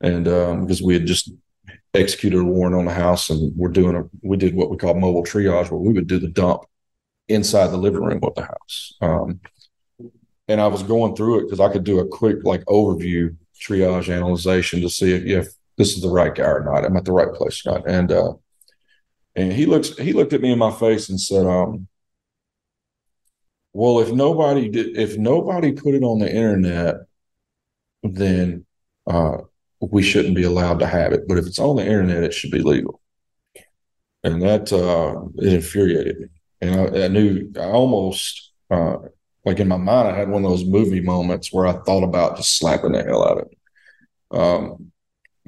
[0.00, 1.30] and um, because we had just
[1.94, 4.94] executed a warrant on the house, and we're doing a we did what we call
[4.94, 6.62] mobile triage, where we would do the dump
[7.28, 8.94] inside the living room of the house.
[9.00, 9.40] Um,
[10.48, 14.12] and I was going through it because I could do a quick like overview triage
[14.12, 16.84] analyzation to see if, if this is the right guy or not.
[16.84, 17.88] I'm at the right place or not.
[17.88, 18.32] And uh,
[19.38, 21.86] and he looks he looked at me in my face and said, um,
[23.72, 26.96] well, if nobody did if nobody put it on the internet,
[28.02, 28.66] then
[29.06, 29.38] uh,
[29.80, 31.28] we shouldn't be allowed to have it.
[31.28, 33.00] But if it's on the internet, it should be legal.
[34.24, 36.26] And that uh, it infuriated me.
[36.60, 38.96] And I, I knew I almost uh,
[39.44, 42.38] like in my mind, I had one of those movie moments where I thought about
[42.38, 43.58] just slapping the hell out of it.
[44.32, 44.92] Um,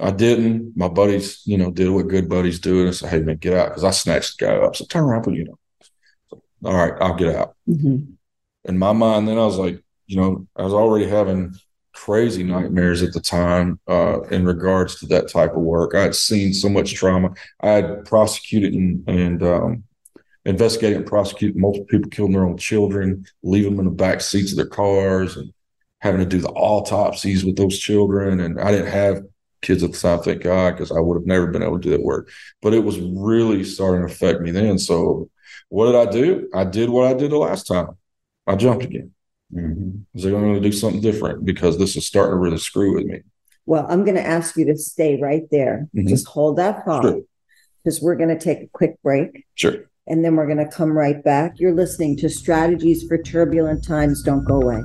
[0.00, 0.76] I didn't.
[0.76, 3.54] My buddies, you know, did what good buddies do, and I said, "Hey, man, get
[3.54, 4.76] out!" Because I snatched the guy up.
[4.76, 5.58] So turn around, you know.
[6.30, 7.54] So, All right, I'll get out.
[7.68, 8.14] Mhm.
[8.64, 11.54] In my mind, then I was like, you know, I was already having
[11.94, 15.94] crazy nightmares at the time uh, in regards to that type of work.
[15.94, 17.30] I had seen so much trauma.
[17.60, 19.84] I had prosecuted and, and um,
[20.44, 24.52] investigated and prosecuted multiple people killing their own children, leaving them in the back seats
[24.52, 25.52] of their cars, and
[25.98, 28.40] having to do the autopsies with those children.
[28.40, 29.22] And I didn't have
[29.62, 31.90] kids at the time, thank God, because I would have never been able to do
[31.90, 32.30] that work.
[32.62, 34.78] But it was really starting to affect me then.
[34.78, 35.28] So
[35.68, 36.48] what did I do?
[36.54, 37.88] I did what I did the last time.
[38.46, 39.12] I jumped again.
[39.54, 40.00] Mhm.
[40.00, 42.58] I was like, I'm going to do something different because this is starting to really
[42.58, 43.20] screw with me.
[43.66, 45.88] Well, I'm going to ask you to stay right there.
[45.94, 46.08] Mhm.
[46.08, 47.20] Just hold that thought Sure.
[47.84, 49.76] because we're going to take a quick break Sure.
[50.06, 51.60] and then we're going to come right back.
[51.60, 54.22] You're listening to Strategies for Turbulent Times.
[54.22, 54.82] Don't go away.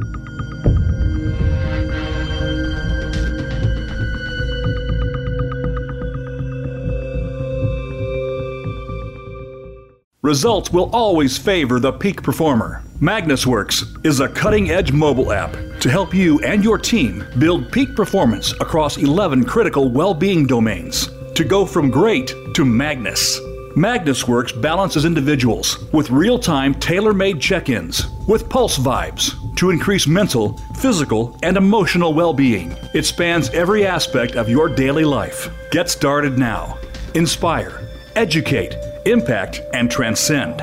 [10.25, 12.81] Results will always favor the peak performer.
[12.99, 17.95] MagnusWorx is a cutting edge mobile app to help you and your team build peak
[17.95, 23.39] performance across 11 critical well being domains to go from great to Magnus.
[23.75, 30.07] MagnusWorx balances individuals with real time tailor made check ins with pulse vibes to increase
[30.07, 32.75] mental, physical, and emotional well being.
[32.95, 35.51] It spans every aspect of your daily life.
[35.69, 36.79] Get started now.
[37.13, 40.59] Inspire, educate, impact, and transcend.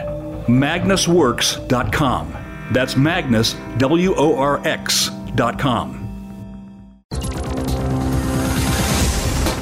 [0.46, 2.36] MagnusWorx.com.
[2.72, 5.98] That's Magnus, W O R X.com.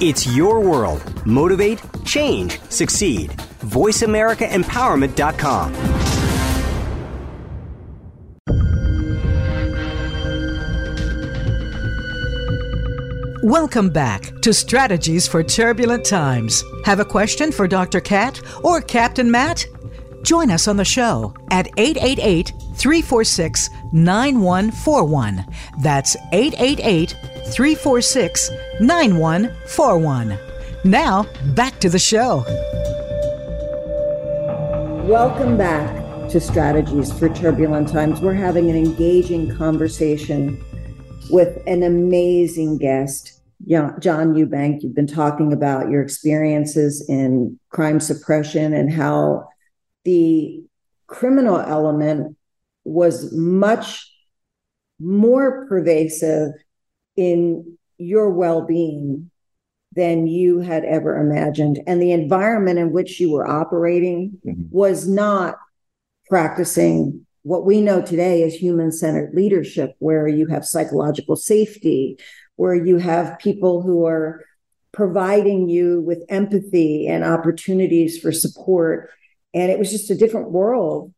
[0.03, 1.05] It's your world.
[1.27, 3.33] Motivate, change, succeed.
[3.66, 6.00] VoiceAmericaEmpowerment.com.
[13.42, 16.62] Welcome back to Strategies for Turbulent Times.
[16.85, 17.98] Have a question for Dr.
[17.98, 19.64] Cat or Captain Matt?
[20.22, 25.46] Join us on the show at 888 346 9141.
[25.81, 28.50] That's 888 346
[28.83, 30.38] 9141.
[30.85, 32.44] Now, back to the show.
[35.09, 38.20] Welcome back to Strategies for Turbulent Times.
[38.20, 40.62] We're having an engaging conversation
[41.31, 44.83] with an amazing guest, John Eubank.
[44.83, 49.49] You've been talking about your experiences in crime suppression and how
[50.05, 50.62] the
[51.07, 52.37] criminal element
[52.85, 54.11] was much
[54.99, 56.53] more pervasive
[57.16, 59.31] in your well being
[59.95, 61.83] than you had ever imagined.
[61.87, 64.69] And the environment in which you were operating Mhm.
[64.71, 65.57] was not
[66.29, 72.18] practicing what we know today is human centered leadership, where you have psychological safety,
[72.57, 74.44] where you have people who are
[74.92, 79.11] providing you with empathy and opportunities for support.
[79.55, 81.14] And it was just a different world.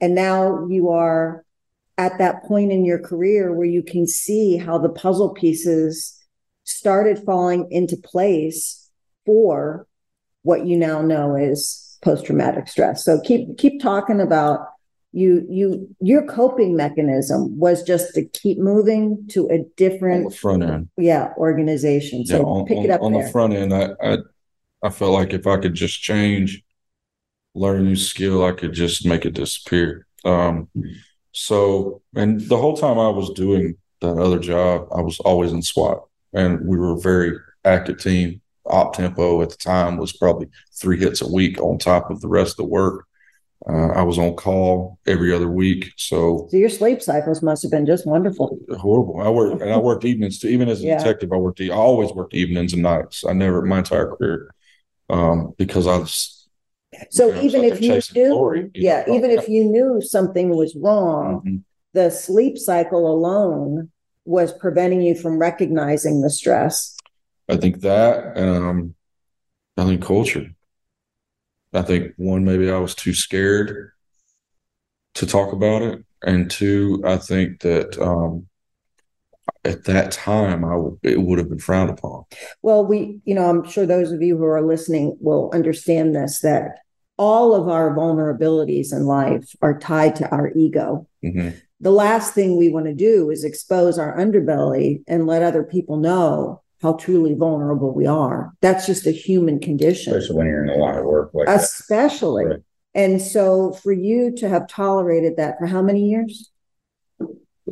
[0.00, 1.44] And now you are
[1.98, 6.16] at that point in your career where you can see how the puzzle pieces
[6.64, 8.88] started falling into place
[9.26, 9.86] for
[10.42, 13.04] what you now know is post-traumatic stress.
[13.04, 14.60] So keep keep talking about
[15.12, 20.30] you you your coping mechanism was just to keep moving to a on different the
[20.30, 20.88] front end.
[20.96, 22.24] yeah organization.
[22.24, 23.24] Yeah, So on, pick on, it up on there.
[23.24, 24.18] the front end, I, I
[24.82, 26.62] I felt like if I could just change,
[27.54, 30.06] learn a new skill, I could just make it disappear.
[30.24, 30.68] Um,
[31.32, 35.62] so and the whole time I was doing that other job, I was always in
[35.62, 38.40] SWAT, and we were a very active team.
[38.66, 42.28] Op tempo at the time was probably three hits a week on top of the
[42.28, 43.06] rest of the work.
[43.68, 47.70] Uh, I was on call every other week, so so your sleep cycles must have
[47.70, 48.58] been just wonderful.
[48.78, 49.20] horrible.
[49.20, 50.48] I worked and I worked evenings too.
[50.48, 50.96] Even as a Yeah.
[50.96, 51.60] detective, I worked.
[51.60, 53.24] I always worked evenings and nights.
[53.24, 54.54] I never my entire career,
[55.10, 56.48] um, because I was.
[57.10, 59.14] So you know, even if you knew, glory, you yeah, know.
[59.14, 61.62] even if you knew something was wrong, Mhm.
[61.92, 63.90] the sleep cycle alone
[64.24, 66.96] was preventing you from recognizing the stress.
[67.48, 68.94] I think that, um,
[69.76, 70.46] I think culture.
[71.72, 73.92] I think one, maybe I was too scared
[75.14, 78.46] to talk about it, and two, I think that um,
[79.64, 82.24] at that time, I w- it would have been frowned upon.
[82.62, 86.40] Well, we, you know, I'm sure those of you who are listening will understand this
[86.40, 86.78] that
[87.16, 91.06] all of our vulnerabilities in life are tied to our ego.
[91.24, 91.54] Mhm.
[91.80, 95.98] The last thing we want to do is expose our underbelly and let other people
[95.98, 98.52] know how truly vulnerable we are.
[98.60, 100.14] That's just a human condition.
[100.14, 101.60] Especially when you're in a line of work like that.
[101.60, 102.44] especially.
[102.46, 102.60] Right.
[102.94, 106.50] And so for you to have tolerated that for how many years?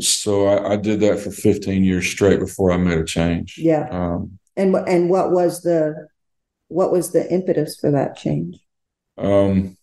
[0.01, 3.59] So I, I did that for 15 years straight before I made a change.
[3.59, 3.89] Yeah.
[3.91, 6.09] Um, And what and what was the
[6.69, 8.59] what was the impetus for that change?
[9.17, 9.77] Um,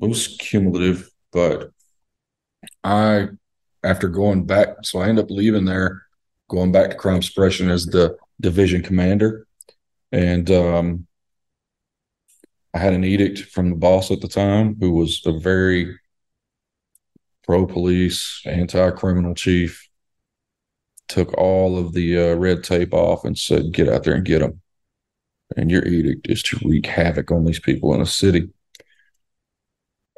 [0.00, 1.70] it was cumulative, but
[2.82, 3.28] I,
[3.84, 6.02] after going back, so I ended up leaving there,
[6.48, 9.46] going back to crime suppression as the division commander,
[10.12, 11.06] and um,
[12.74, 15.98] I had an edict from the boss at the time, who was a very
[17.44, 19.88] pro-police, anti-criminal chief.
[21.08, 24.40] Took all of the uh, red tape off and said, "Get out there and get
[24.40, 24.60] them."
[25.56, 28.50] And your edict is to wreak havoc on these people in a city.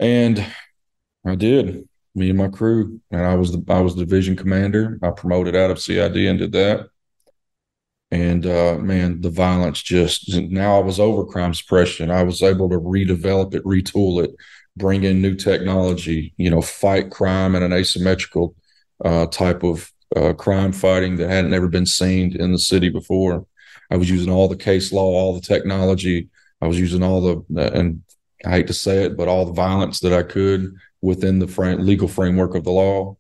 [0.01, 0.45] And
[1.27, 1.89] I did.
[2.15, 4.99] Me and my crew, and I was the I was the division commander.
[5.03, 6.89] I promoted out of CID and did that.
[8.11, 12.11] And uh, man, the violence just now I was over crime suppression.
[12.11, 14.35] I was able to redevelop it, retool it,
[14.77, 16.33] bring in new technology.
[16.39, 18.55] You know, fight crime in an asymmetrical
[19.05, 23.47] uh, type of uh, crime fighting that hadn't ever been seen in the city before.
[23.91, 26.29] I was using all the case law, all the technology.
[26.63, 28.03] I was using all the and
[28.45, 31.81] I hate to say it, but all the violence that I could within the frame,
[31.81, 33.17] legal framework of the law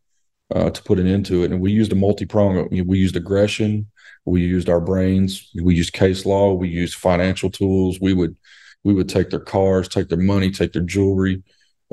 [0.54, 1.50] uh, to put an end to it.
[1.50, 2.68] And we used a multi prong.
[2.70, 3.86] We used aggression.
[4.28, 5.50] We used our brains.
[5.54, 6.52] We used case law.
[6.52, 7.98] We used financial tools.
[8.00, 8.36] We would
[8.84, 11.42] we would take their cars, take their money, take their jewelry,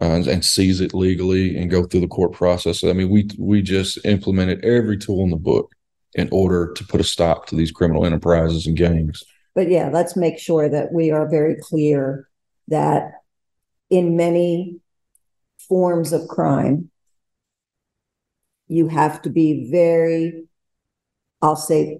[0.02, 2.84] uh, and, seize it legally and go through the court process.
[2.84, 5.72] I mean, we we just implemented every tool in the book
[6.14, 9.24] in order to put a stop to these criminal enterprises and gangs.
[9.54, 12.28] But yeah, let's make sure that we are very clear
[12.68, 13.12] that
[13.90, 14.80] in many
[15.70, 16.92] forms of crime,
[18.68, 20.46] you have to be very,
[21.42, 22.00] I'll say,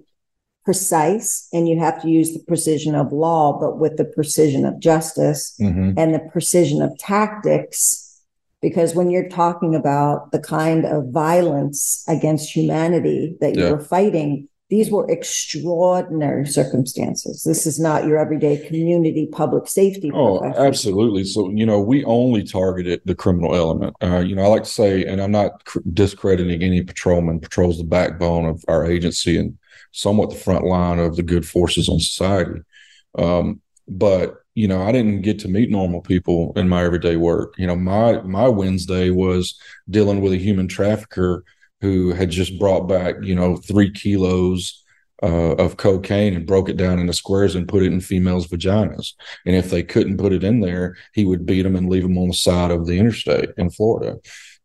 [0.66, 4.78] precise, and you have to use the precision of law, but with the precision of
[4.80, 5.98] justice Mm-hmm.
[6.00, 8.20] and the precision of tactics.
[8.60, 14.90] Because when you're talking about the kind of violence against humanity that you're fighting, these
[14.90, 17.44] were extraordinary circumstances.
[17.44, 20.10] This is not your everyday community public safety.
[20.12, 20.66] Oh, profession.
[20.66, 21.24] absolutely.
[21.24, 23.94] So, you know, we only targeted the criminal element.
[24.02, 27.38] Uh, you know, I like to say, and I'm not cr- discrediting any patrolman.
[27.38, 29.56] Patrol's the backbone of our agency and
[29.92, 32.60] somewhat the front line of the good forces on society.
[33.16, 37.54] Um, but you know, I didn't get to meet normal people in my everyday work.
[37.58, 41.44] You know, my my Wednesday was dealing with a human trafficker
[41.86, 44.82] who had just brought back, you know, three kilos
[45.22, 49.12] uh, of cocaine and broke it down into squares and put it in females' vaginas.
[49.46, 52.18] And if they couldn't put it in there, he would beat them and leave them
[52.18, 54.16] on the side of the interstate in Florida.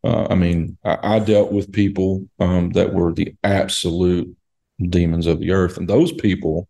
[0.04, 4.36] Uh, I mean, I, I dealt with people um, that were the absolute
[4.82, 6.68] demons of the earth, and those people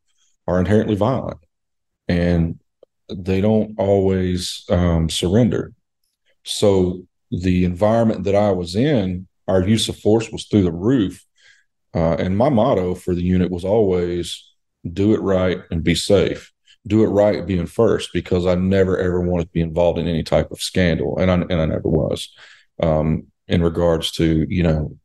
[0.47, 1.39] are inherently violent
[2.09, 2.59] and
[3.09, 5.71] they don't always um, surrender.
[6.43, 11.25] So the environment that I was in, our use of force was through the roof.
[11.93, 14.49] Uh, and my motto for the unit was always
[14.91, 16.51] do it right and be safe.
[16.87, 20.23] Do it right being first because I never ever wanted to be involved in any
[20.23, 22.33] type of scandal, and I and I never was.
[22.81, 24.97] Um, in regards to you know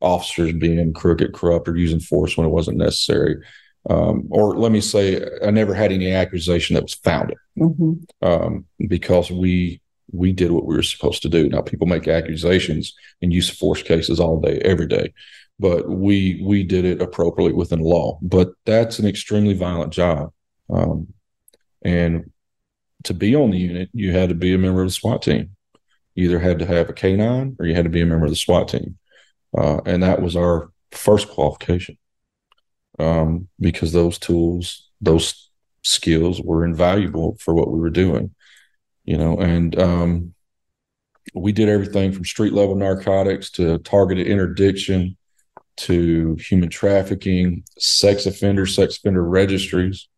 [0.00, 3.42] officers being crooked, corrupt, or using force when it wasn't necessary,
[3.90, 7.94] um, or let me say, I never had any accusation that was founded mm-hmm.
[8.26, 9.80] um, because we
[10.12, 11.48] we did what we were supposed to do.
[11.48, 15.12] Now people make accusations and use force cases all day, every day
[15.58, 18.18] but we we did it appropriately within law.
[18.22, 20.32] But that's an extremely violent job,
[20.70, 21.08] um,
[21.82, 22.30] and
[23.04, 25.56] to be on the unit, you had to be a member of the SWAT team.
[26.14, 28.30] You either had to have a K9 or you had to be a member of
[28.30, 28.98] the SWAT team,
[29.56, 31.96] uh, and that was our first qualification
[32.98, 35.50] um, because those tools, those
[35.82, 38.34] skills were invaluable for what we were doing,
[39.08, 40.34] you know, and um,
[41.32, 45.16] we did everything from street level narcotics to targeted interdiction
[45.78, 50.08] to human trafficking, sex offender, sex offender registries.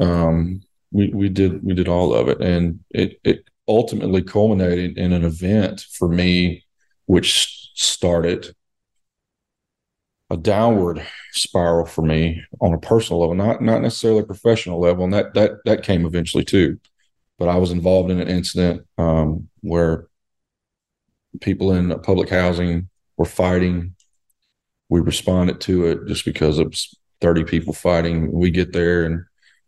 [0.00, 5.12] Um, we we did we did all of it, and it it ultimately culminated in
[5.12, 6.64] an event for me,
[7.06, 8.52] which started
[10.28, 15.04] a downward spiral for me on a personal level, not not necessarily a professional level,
[15.04, 16.80] and that that that came eventually too.
[17.38, 20.06] But I was involved in an incident um, where
[21.40, 23.94] people in public housing were fighting
[24.88, 28.30] we responded to it just because it was 30 people fighting.
[28.30, 29.24] We get there and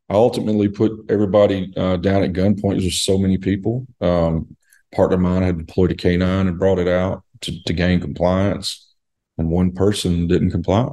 [0.08, 2.80] I ultimately put everybody uh, down at gunpoint.
[2.80, 3.86] There's so many people.
[4.00, 4.56] Um,
[4.94, 8.94] partner of mine had deployed a K9 and brought it out to, to gain compliance,
[9.36, 10.90] and one person didn't comply.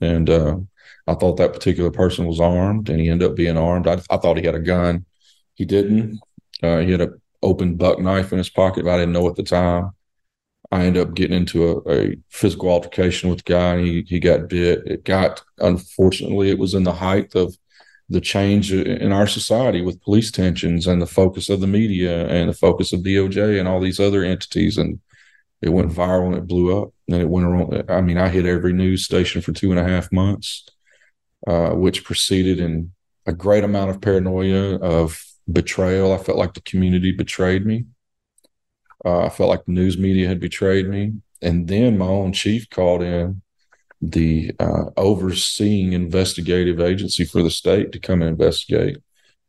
[0.00, 0.56] And uh,
[1.06, 3.86] I thought that particular person was armed, and he ended up being armed.
[3.86, 5.06] I, I thought he had a gun.
[5.56, 6.20] He didn't.
[6.62, 9.34] Uh, he had an open buck knife in his pocket, but I didn't know at
[9.34, 9.90] the time.
[10.70, 14.18] I ended up getting into a, a, physical altercation with the guy and he, he
[14.18, 14.82] got bit.
[14.84, 17.56] It got, unfortunately, it was in the height of
[18.08, 22.48] the change in our society with police tensions and the focus of the media and
[22.48, 24.76] the focus of DOJ and all these other entities.
[24.76, 25.00] And
[25.62, 26.92] it went viral and it blew up.
[27.08, 27.88] And it went around.
[27.90, 30.66] I mean, I hit every news station for two and a half months,
[31.46, 32.92] uh, which proceeded in
[33.26, 36.12] a great amount of paranoia, of betrayal.
[36.12, 37.86] I felt like the community betrayed me.
[39.04, 41.14] Uh, I felt like the news media had betrayed me.
[41.42, 43.42] And then my own chief called in
[44.00, 48.98] the uh, overseeing investigative agency for the state to come and investigate.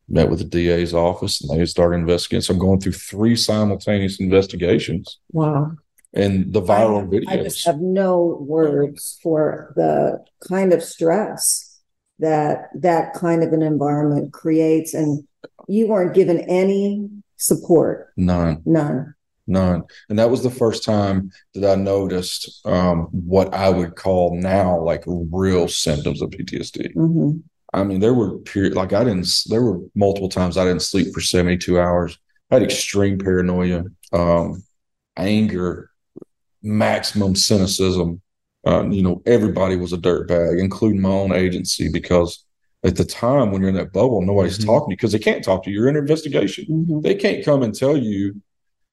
[0.10, 2.42] Met with the DA's office and they started investigating.
[2.42, 5.20] So I'm going through three simultaneous investigations.
[5.34, 5.72] Wow.
[6.14, 7.42] And the viral I, videos.
[7.42, 11.82] I just have no words for the kind of stress
[12.20, 14.94] that that kind of an environment creates.
[14.94, 15.27] And
[15.68, 18.14] you weren't given any support.
[18.18, 18.62] None.
[18.66, 19.16] None.
[19.48, 19.84] None.
[20.10, 24.80] And that was the first time that I noticed um, what I would call now
[24.80, 26.94] like real symptoms of PTSD.
[26.94, 27.40] Mm-hmm.
[27.74, 29.28] I mean, there were period like I didn't.
[29.48, 32.18] There were multiple times I didn't sleep for seventy two hours.
[32.50, 33.84] I had extreme paranoia,
[34.14, 34.64] um,
[35.18, 35.92] anger,
[36.62, 38.22] maximum cynicism.
[38.66, 42.46] Uh, you know, everybody was a dirtbag, including my own agency, because
[42.84, 44.68] at the time when you're in that bubble, nobody's mm-hmm.
[44.68, 45.78] talking to you because they can't talk to you.
[45.78, 46.66] You're in investigation.
[46.66, 47.02] Mm-hmm.
[47.02, 48.42] They can't come and tell you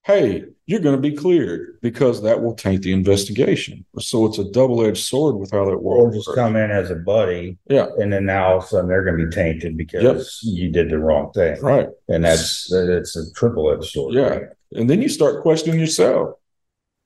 [0.05, 3.83] hey, you're going to be cleared because that will taint the investigation.
[3.99, 5.99] So it's a double edged sword with how that works.
[5.99, 7.57] Or just come in as a buddy.
[7.67, 7.87] Yeah.
[7.97, 10.21] And then now all of a sudden they're going to be tainted because yep.
[10.43, 11.59] you did the wrong thing.
[11.59, 11.89] Right.
[12.07, 14.13] And that's, it's a triple edged sword.
[14.13, 14.21] Yeah.
[14.21, 14.43] Right?
[14.73, 16.35] And then you start questioning yourself.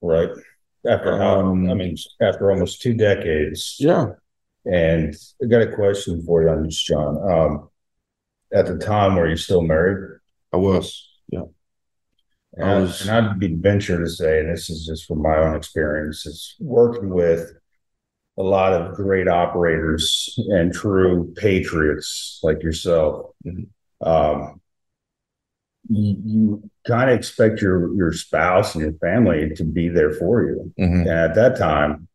[0.02, 0.30] Right.
[0.86, 3.78] After, um, I mean, after almost two decades.
[3.80, 4.08] Yeah.
[4.66, 7.18] And I got a question for you on this, John.
[7.18, 7.70] Um,
[8.54, 10.20] at the time, were you still married?
[10.54, 11.08] I was.
[11.30, 11.44] Yeah.
[12.54, 15.56] And, was, and I'd be venture to say, and this is just from my own
[15.56, 17.52] experience, is working with
[18.38, 23.32] a lot of great operators and true patriots like yourself.
[23.46, 24.08] Mm-hmm.
[24.08, 24.62] Um,
[25.90, 30.44] you, you kind of expect your your spouse and your family to be there for
[30.44, 31.02] you, mm-hmm.
[31.02, 32.08] and at that time,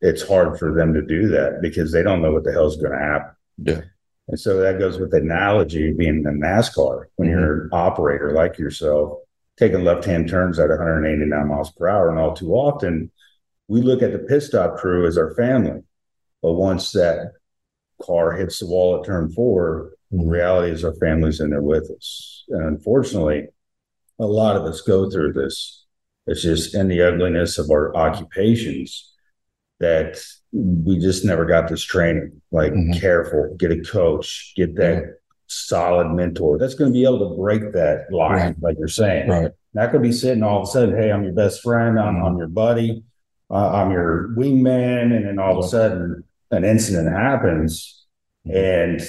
[0.00, 2.92] it's hard for them to do that because they don't know what the hell's going
[2.92, 3.32] to happen.
[3.58, 3.80] Yeah.
[4.28, 7.38] And so that goes with the analogy being a NASCAR when mm-hmm.
[7.38, 9.18] you're an operator like yourself
[9.58, 12.10] taking left hand turns at 189 miles per hour.
[12.10, 13.10] And all too often,
[13.66, 15.82] we look at the pit stop crew as our family.
[16.42, 17.32] But once that
[18.00, 21.90] car hits the wall at turn four, the reality is our family's in there with
[21.90, 22.44] us.
[22.48, 23.48] And unfortunately,
[24.18, 25.84] a lot of us go through this.
[26.26, 29.12] It's just in the ugliness of our occupations
[29.80, 30.18] that
[30.52, 32.40] we just never got this training.
[32.50, 33.00] Like, Mhm.
[33.00, 35.10] careful, get a coach, get that Yeah.
[35.46, 38.56] solid mentor that's going to be able to break that line, Right.
[38.62, 39.28] like you're saying.
[39.30, 39.50] Right.
[39.74, 42.16] Not going to be sitting all of a sudden, hey, I'm your best friend, I'm,
[42.16, 42.24] Mhm.
[42.26, 43.04] I'm your buddy,
[43.50, 48.06] uh, I'm your wingman, and then all of a sudden an incident happens,
[48.50, 49.00] and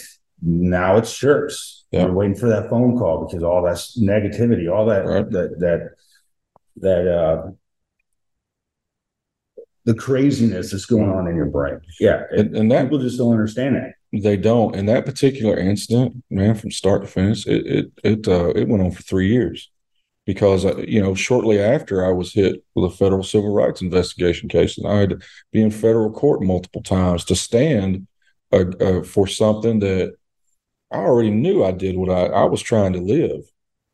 [0.41, 1.85] now it's yours.
[1.91, 2.03] Yeah.
[2.05, 5.29] You're waiting for that phone call because all that negativity, all that Right.
[5.31, 5.89] that that
[6.81, 7.51] that uh
[9.85, 11.79] the craziness that's going on in your brain.
[11.99, 13.93] Yeah, And, and that people just don't understand that.
[14.11, 14.75] They don't.
[14.75, 18.83] And that particular incident, man, from start to finish, it it it uh, it went
[18.83, 19.69] on for three years
[20.25, 24.49] because uh, you know shortly after I was hit with a federal civil rights investigation
[24.49, 25.19] case, and I had to
[25.51, 28.07] be in federal court multiple times to stand
[28.51, 30.13] uh, uh, for something that
[30.91, 33.41] I already knew I did what I I was trying to live.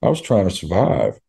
[0.01, 1.19] I was trying to survive,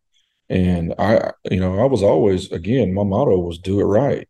[0.49, 4.29] and I you know I was always again my motto was do it right.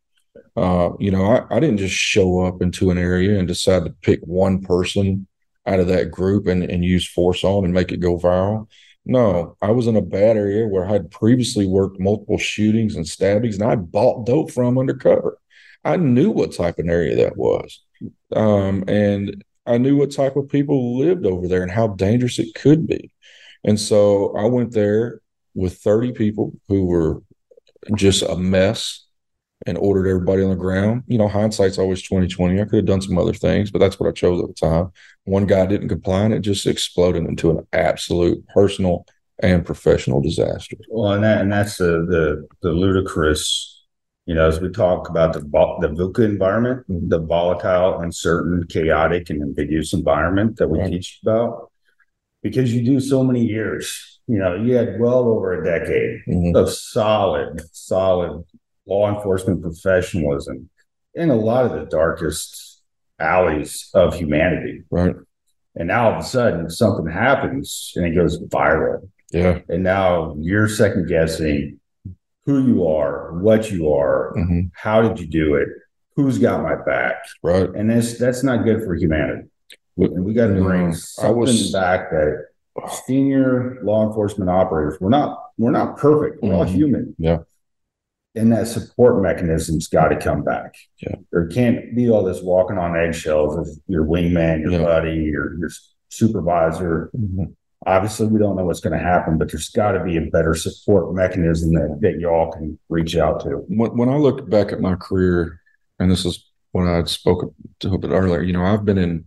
[0.56, 3.94] Uh, you know, I, I didn't just show up into an area and decide to
[4.02, 5.26] pick one person
[5.66, 8.68] out of that group and, and use force on and make it go viral.
[9.04, 13.06] No, I was in a bad area where I had previously worked multiple shootings and
[13.06, 15.38] stabbings, and I bought dope from undercover.
[15.84, 17.84] I knew what type of area that was.
[18.34, 22.54] Um, and I knew what type of people lived over there and how dangerous it
[22.54, 23.12] could be.
[23.64, 25.20] And so I went there
[25.54, 27.22] with 30 people who were
[27.94, 29.05] just a mess
[29.66, 31.02] and ordered everybody on the ground.
[31.06, 32.60] You know, hindsight's always 2020.
[32.60, 34.92] I could have done some other things, but that's what I chose at the time.
[35.24, 39.04] One guy didn't comply and it just exploded into an absolute personal
[39.42, 40.76] and professional disaster.
[40.88, 43.84] Well, and that and that's the the the ludicrous,
[44.24, 49.42] you know, as we talk about the the VUCA environment, the volatile, uncertain, chaotic, and
[49.42, 50.92] ambiguous environment that we Right.
[50.92, 51.70] teach about,
[52.42, 54.20] because you do so many years.
[54.28, 56.56] You know, you had well over a decade Mhm.
[56.56, 58.42] of solid, solid
[58.86, 60.68] law enforcement professionalism
[61.14, 62.82] in a lot of the darkest
[63.18, 64.82] alleys of humanity.
[64.90, 65.14] Right.
[65.74, 69.08] And now all of a sudden something happens and it goes viral.
[69.32, 69.60] Yeah.
[69.68, 71.80] And now you're second guessing
[72.44, 75.68] who you are, what you are, hmm how did you do it,
[76.14, 77.16] who's got my back.
[77.42, 77.68] Right.
[77.74, 79.48] And that's that's not good for humanity.
[79.98, 82.44] And we got to bring I something was- back that
[83.06, 86.42] senior law enforcement operators, we're not we're not perfect.
[86.42, 86.68] We're all Mhm.
[86.68, 87.14] human.
[87.18, 87.38] Yeah.
[88.36, 90.74] And that support mechanism's got to come back.
[91.00, 91.14] Yeah.
[91.32, 94.82] There can't be all this walking on eggshells of your wingman, your Yeah.
[94.82, 95.70] buddy, your your
[96.10, 97.10] supervisor.
[97.16, 97.54] Mhm.
[97.86, 100.54] Obviously, we don't know what's going to happen, but there's got to be a better
[100.54, 103.64] support mechanism that, that y'all can reach out to.
[103.68, 105.60] When, when I look back at my career,
[105.98, 108.98] and this is what I had spoken to a bit earlier, you know, I've been
[108.98, 109.26] in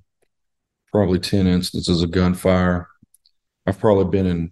[0.91, 2.87] probably 10 instances of gunfire.
[3.65, 4.51] I've probably been in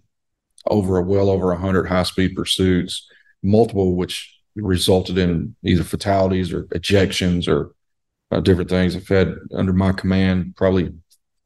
[0.66, 3.06] over a well over 100 high speed pursuits,
[3.42, 7.74] multiple which resulted in either fatalities or ejections or
[8.30, 8.94] uh, different things.
[8.94, 10.92] I've had under my command probably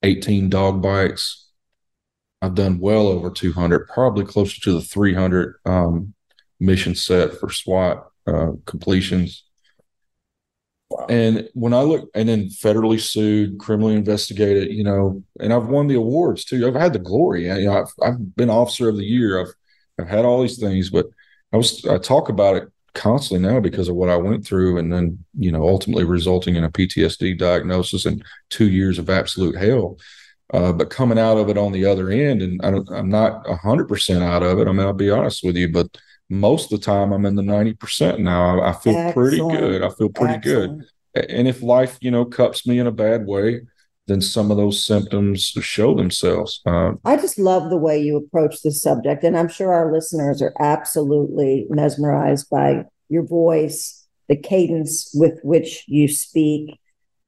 [0.02, 1.50] 18 dog bites.
[2.40, 6.14] I've done well over 200, probably closer to the 300 um,
[6.58, 9.44] mission set for SWAT uh, completions.
[11.08, 15.86] And when I look, and then federally sued, criminally investigated, you know, and I've won
[15.86, 16.66] the awards too.
[16.66, 17.46] I've had the glory.
[17.46, 19.40] You know, I've, I've been officer of the year.
[19.40, 19.54] I've
[19.98, 21.06] I've had all these things, but
[21.52, 24.92] I was I talk about it constantly now because of what I went through, and
[24.92, 29.98] then you know, ultimately resulting in a PTSD diagnosis and two years of absolute hell.
[30.52, 33.46] Uh, but coming out of it on the other end, and I don't, I'm not
[33.62, 34.68] hundred percent out of it.
[34.68, 35.88] I mean, I'll be honest with you, but
[36.28, 38.60] most of the time I'm in the ninety percent now.
[38.60, 39.82] I, I feel pretty good.
[39.82, 40.82] I feel pretty good.
[41.14, 43.62] And if life, you know, cups me in a bad way,
[44.06, 46.60] then some of those symptoms show themselves.
[46.66, 50.42] Uh, I just love the way you approach this subject, and I'm sure our listeners
[50.42, 56.80] are absolutely mesmerized by your voice, the cadence with which you speak,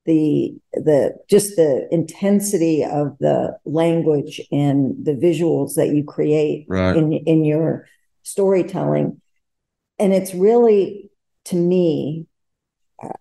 [0.04, 6.96] the the just the intensity of the language and the visuals that you create right.
[6.96, 7.86] in in your
[8.22, 9.20] storytelling,
[9.98, 11.10] and it's really
[11.44, 12.26] to me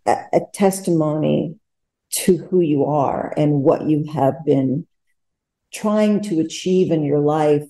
[0.05, 1.55] a, a testimony
[2.13, 4.87] to who you are and what you have been
[5.73, 7.63] trying to achieve in your life.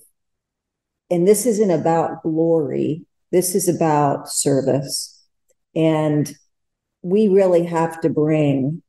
[1.10, 5.22] And this isn't about glory, this is about service.
[5.74, 6.32] And
[7.02, 8.82] we really have to bring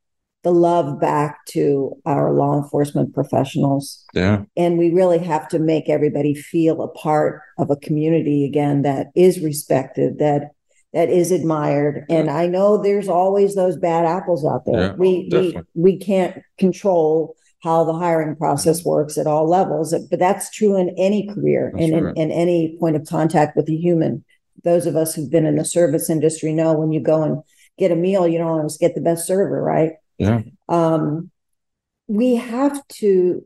[0.44, 4.06] the love back to our law enforcement professionals.
[4.14, 4.44] Yeah.
[4.56, 9.08] And we really have to make everybody feel a part of a community again that
[9.16, 10.52] is respected, that
[10.96, 12.06] that is admired.
[12.10, 14.80] And I know there's always those bad apples out there.
[14.80, 15.64] Yeah, we we definitely.
[15.76, 20.96] we can't control how the hiring process works at all levels, but that's true in
[20.98, 22.18] any career That's and in, right.
[22.18, 24.24] in any point of contact with a human.
[24.64, 27.44] Those of us who've been in the service industry know when you go and
[27.78, 29.94] get a meal, you don't always get the best server, right?
[30.18, 30.44] Yeah.
[30.70, 31.30] Um,
[32.08, 33.44] we have to,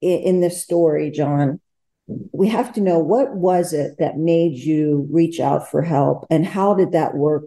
[0.00, 1.60] in this story, John,
[2.08, 6.46] we have to know what was it that made you reach out for help and
[6.46, 7.44] how did that work?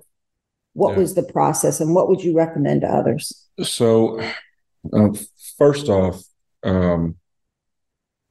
[0.74, 0.99] What yeah.
[0.99, 3.47] was the process and what would you recommend to others?
[3.64, 4.22] So,
[4.93, 5.09] uh,
[5.57, 6.22] first off,
[6.64, 7.16] um,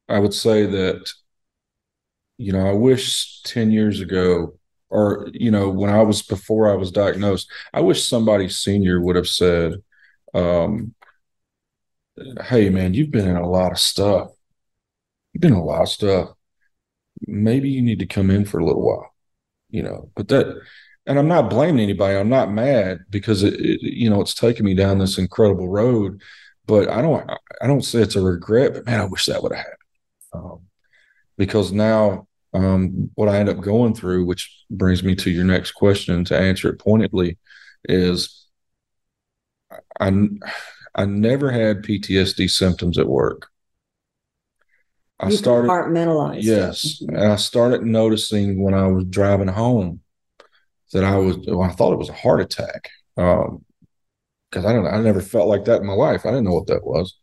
[0.09, 1.11] I would say that,
[2.39, 4.55] you know, I wish 10 years ago,
[4.89, 9.17] or, you know, when I was before I was diagnosed, I wish somebody senior would
[9.17, 9.75] have said,
[10.33, 10.95] um,
[12.45, 14.31] Hey, man, you've been in a lot of stuff
[15.33, 16.31] you've been a lot of stuff.
[17.27, 19.15] Maybe you need to come in for a little while,
[19.71, 20.11] you know.
[20.15, 20.61] But that,
[21.07, 22.17] and I'm not blaming anybody.
[22.17, 26.23] I'm not mad because it, it you know, it's taken me down this incredible road.
[26.67, 27.29] But I don't,
[27.61, 28.75] I don't say it's a regret.
[28.75, 29.77] But man, I wish that would have happened.
[30.33, 30.61] Um,
[31.37, 35.73] because now, um, what I end up going through, which brings me to your next
[35.73, 37.39] question to answer it pointedly,
[37.85, 38.47] is
[39.99, 40.13] I,
[40.95, 43.50] I never had PTSD symptoms at work.
[45.21, 46.43] I you started compartmentalized.
[46.43, 50.01] Yes, and I started noticing when I was driving home
[50.93, 51.37] that I was.
[51.47, 54.87] Well, I thought it was a heart attack because um, I don't.
[54.87, 56.25] I never felt like that in my life.
[56.25, 57.17] I didn't know what that was.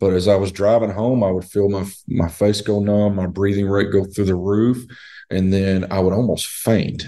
[0.00, 3.26] But as I was driving home, I would feel my my face go numb, my
[3.26, 4.84] breathing rate go through the roof,
[5.30, 7.04] and then I would almost faint.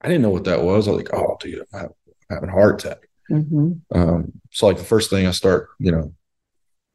[0.00, 0.88] I didn't know what that was.
[0.88, 1.90] I was like, "Oh, dude, I'm
[2.30, 2.98] having a heart attack."
[3.30, 3.72] Mm-hmm.
[3.96, 6.14] Um, so, like the first thing I start, you know,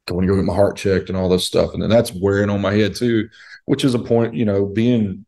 [0.06, 1.74] going to go get my heart checked and all this stuff.
[1.74, 3.28] And then that's wearing on my head too,
[3.66, 5.26] which is a point, you know, being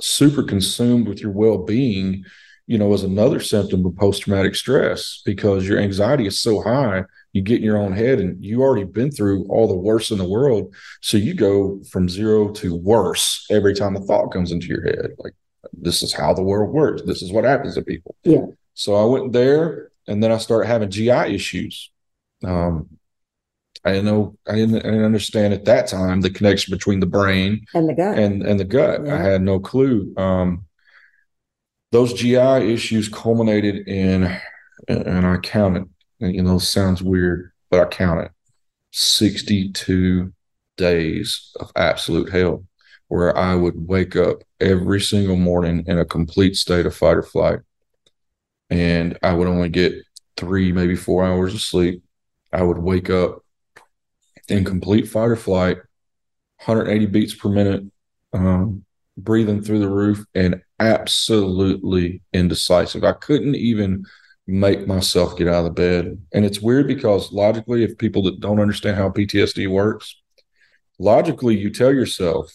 [0.00, 2.24] super consumed with your well being,
[2.66, 7.04] you know, is another symptom of post traumatic stress because your anxiety is so high,
[7.32, 10.18] you get in your own head and you already been through all the worst in
[10.18, 10.74] the world.
[11.02, 15.10] So you go from zero to worse every time a thought comes into your head.
[15.18, 15.34] Like,
[15.72, 17.02] this is how the world works.
[17.02, 18.14] This is what happens to people.
[18.22, 18.46] Yeah.
[18.74, 21.90] So I went there and then I started having GI issues.
[22.44, 22.88] Um,
[23.84, 24.36] I didn't know.
[24.46, 27.94] I didn't, I didn't understand at that time the connection between the brain and the
[27.94, 29.04] gut and and the gut.
[29.04, 29.14] Yeah.
[29.14, 30.14] I had no clue.
[30.16, 30.66] Um,
[31.92, 34.36] those GI issues culminated in,
[34.88, 35.88] and I counted.
[36.18, 38.30] You know, sounds weird, but I counted
[38.92, 40.32] sixty-two
[40.76, 42.64] days of absolute hell,
[43.08, 47.22] where I would wake up every single morning in a complete state of fight or
[47.22, 47.60] flight,
[48.70, 49.94] and I would only get
[50.38, 52.02] three, maybe four hours of sleep.
[52.50, 53.43] I would wake up
[54.48, 55.76] in complete fight or flight,
[56.64, 57.84] 180 beats per minute,
[58.32, 58.84] um,
[59.16, 63.04] breathing through the roof, and absolutely indecisive.
[63.04, 64.04] I couldn't even
[64.46, 66.18] make myself get out of the bed.
[66.32, 70.16] And it's weird because logically, if people that don't understand how PTSD works,
[70.98, 72.54] logically, you tell yourself,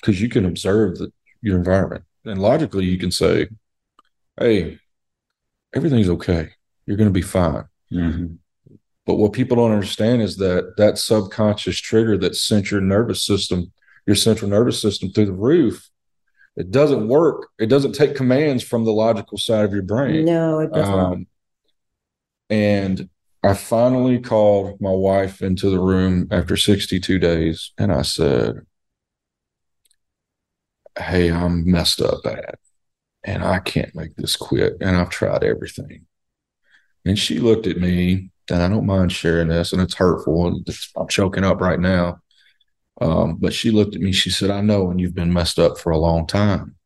[0.00, 1.12] because you can observe the,
[1.42, 3.48] your environment, and logically, you can say,
[4.38, 4.78] hey,
[5.74, 6.50] everything's okay.
[6.86, 7.64] You're going to be fine.
[7.92, 8.34] Mm-hmm.
[9.08, 13.72] But what people don't understand is that that subconscious trigger that sent your nervous system,
[14.06, 15.88] your central nervous system through the roof,
[16.56, 17.48] it doesn't work.
[17.58, 20.26] It doesn't take commands from the logical side of your brain.
[20.26, 20.94] No, it doesn't.
[20.94, 21.26] Um,
[22.50, 23.08] and
[23.42, 28.56] I finally called my wife into the room after 62 days and I said,
[30.98, 32.56] Hey, I'm messed up bad
[33.24, 34.74] and I can't make this quit.
[34.82, 36.04] And I've tried everything.
[37.06, 40.46] And she looked at me and I don't mind sharing this, and it's hurtful.
[40.46, 42.20] And I'm choking up right now.
[43.00, 44.12] Um, but she looked at me.
[44.12, 46.76] She said, "I know, and you've been messed up for a long time."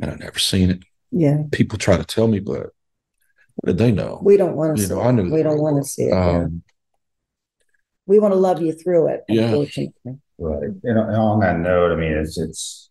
[0.00, 0.82] And I've never seen it.
[1.10, 1.42] Yeah.
[1.52, 2.70] People try to tell me, but
[3.56, 4.20] what did they know?
[4.22, 4.82] We don't want to.
[4.82, 5.04] You know, it.
[5.04, 5.32] I knew.
[5.32, 6.12] We don't want to see it.
[6.12, 6.62] Um,
[8.06, 9.20] we want to love you through it.
[9.28, 9.54] Yeah.
[10.38, 10.70] Right.
[10.82, 12.90] And on that note, I mean, it's it's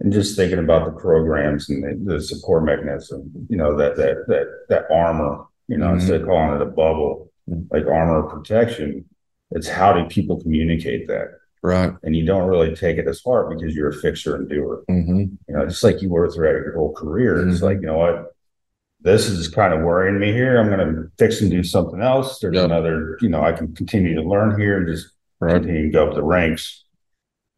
[0.00, 4.26] and just thinking about the programs and the, the support mechanism, you know, that that
[4.28, 6.00] that that armor you know, mm-hmm.
[6.00, 7.30] instead of calling it a bubble,
[7.70, 9.04] like armor protection,
[9.52, 11.38] it's how do people communicate that?
[11.62, 11.92] Right.
[12.02, 14.84] And you don't really take it as hard because you're a fixer and doer.
[14.90, 15.18] Mm-hmm.
[15.18, 17.36] You know, just like you were throughout your whole career.
[17.36, 17.50] Mm-hmm.
[17.50, 18.34] It's like, you know what?
[19.00, 20.60] This is kind of worrying me here.
[20.60, 22.38] I'm going to fix and do something else.
[22.40, 22.64] There's yep.
[22.64, 25.54] another, you know, I can continue to learn here and just right.
[25.54, 26.84] continue to go up the ranks.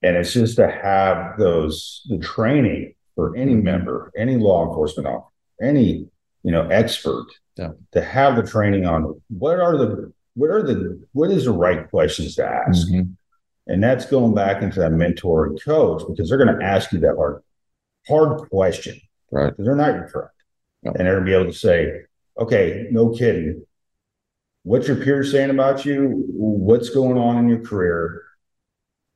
[0.03, 3.65] And it's just to have those, the training for any mm-hmm.
[3.65, 5.33] member, any law enforcement officer,
[5.63, 6.09] any,
[6.43, 7.27] you know, expert
[7.57, 7.71] yeah.
[7.93, 11.89] to have the training on what are the what are the what is the right
[11.91, 12.89] questions to ask?
[12.89, 13.13] Mm-hmm.
[13.67, 17.01] and that's going back into that mentor and coach because they're going to ask you
[17.01, 17.43] that hard
[18.09, 19.01] hard question.
[19.31, 19.51] Right.
[19.51, 20.29] Because they're not your friend.
[20.83, 22.03] And they're going to be able to say
[22.39, 23.65] okay no kidding.
[24.63, 26.25] What's your peers saying about you?
[26.29, 28.23] What's going on in your career?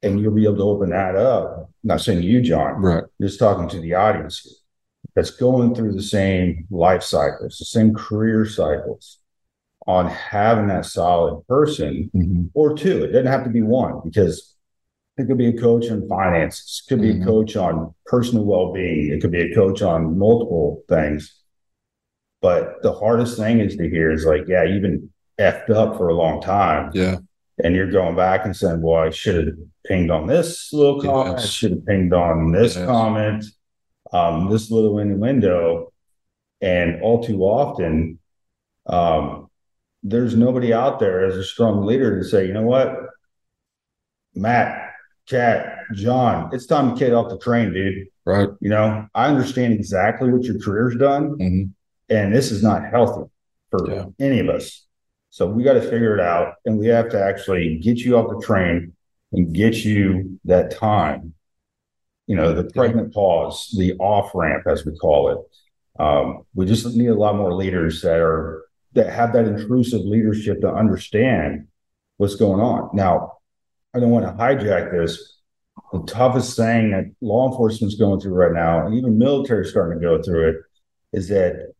[0.02, 1.70] And you'll be able to open that up.
[1.82, 2.82] I'm not saying you john.
[2.82, 3.04] Right.
[3.20, 4.63] Just talking to the audience
[5.14, 9.18] that's going through the same life cycles, the same career cycles
[9.86, 12.48] on having that solid person Mhm.
[12.54, 13.04] or two.
[13.04, 14.54] It doesn't have to be one because
[15.16, 17.22] it could be a coach in finances, it could be Mhm.
[17.22, 21.40] a coach on personal well-being, it could be a coach on multiple things.
[22.42, 26.08] But the hardest thing is to hear is like, yeah, you've been effed up for
[26.08, 26.90] a long time.
[26.94, 27.18] Yeah.
[27.62, 29.56] And you're going back and saying, well, I should have
[29.86, 32.86] pinged on this little comment, I should have pinged on this Yes.
[32.86, 33.44] comment,
[34.14, 35.92] um, this little innuendo.
[36.60, 38.18] And all too often,
[38.86, 39.50] um,
[40.02, 42.96] there's nobody out there as a strong leader to say, you know what?
[44.34, 44.92] Matt,
[45.28, 48.06] Kat, John, it's time to get off the train, dude.
[48.24, 48.48] Right.
[48.60, 51.70] You know, I understand exactly what your career's done, Mhm.
[52.08, 53.30] and this is not healthy
[53.70, 54.06] for Yeah.
[54.18, 54.86] any of us.
[55.30, 58.30] So we got to figure it out, and we have to actually get you off
[58.30, 58.92] the train
[59.32, 61.34] and get you that time.
[62.26, 66.02] You know, the pregnant pause, the off ramp, as we call it.
[66.02, 68.64] Um, we just need a lot more leaders that are
[68.94, 71.66] that have that intrusive leadership to understand
[72.16, 72.90] what's going on.
[72.94, 73.38] Now,
[73.92, 75.38] I don't want to hijack this.
[75.92, 80.00] The toughest thing that law enforcement's going through right now, and even military is starting
[80.00, 80.56] to go through it,
[81.12, 81.72] is that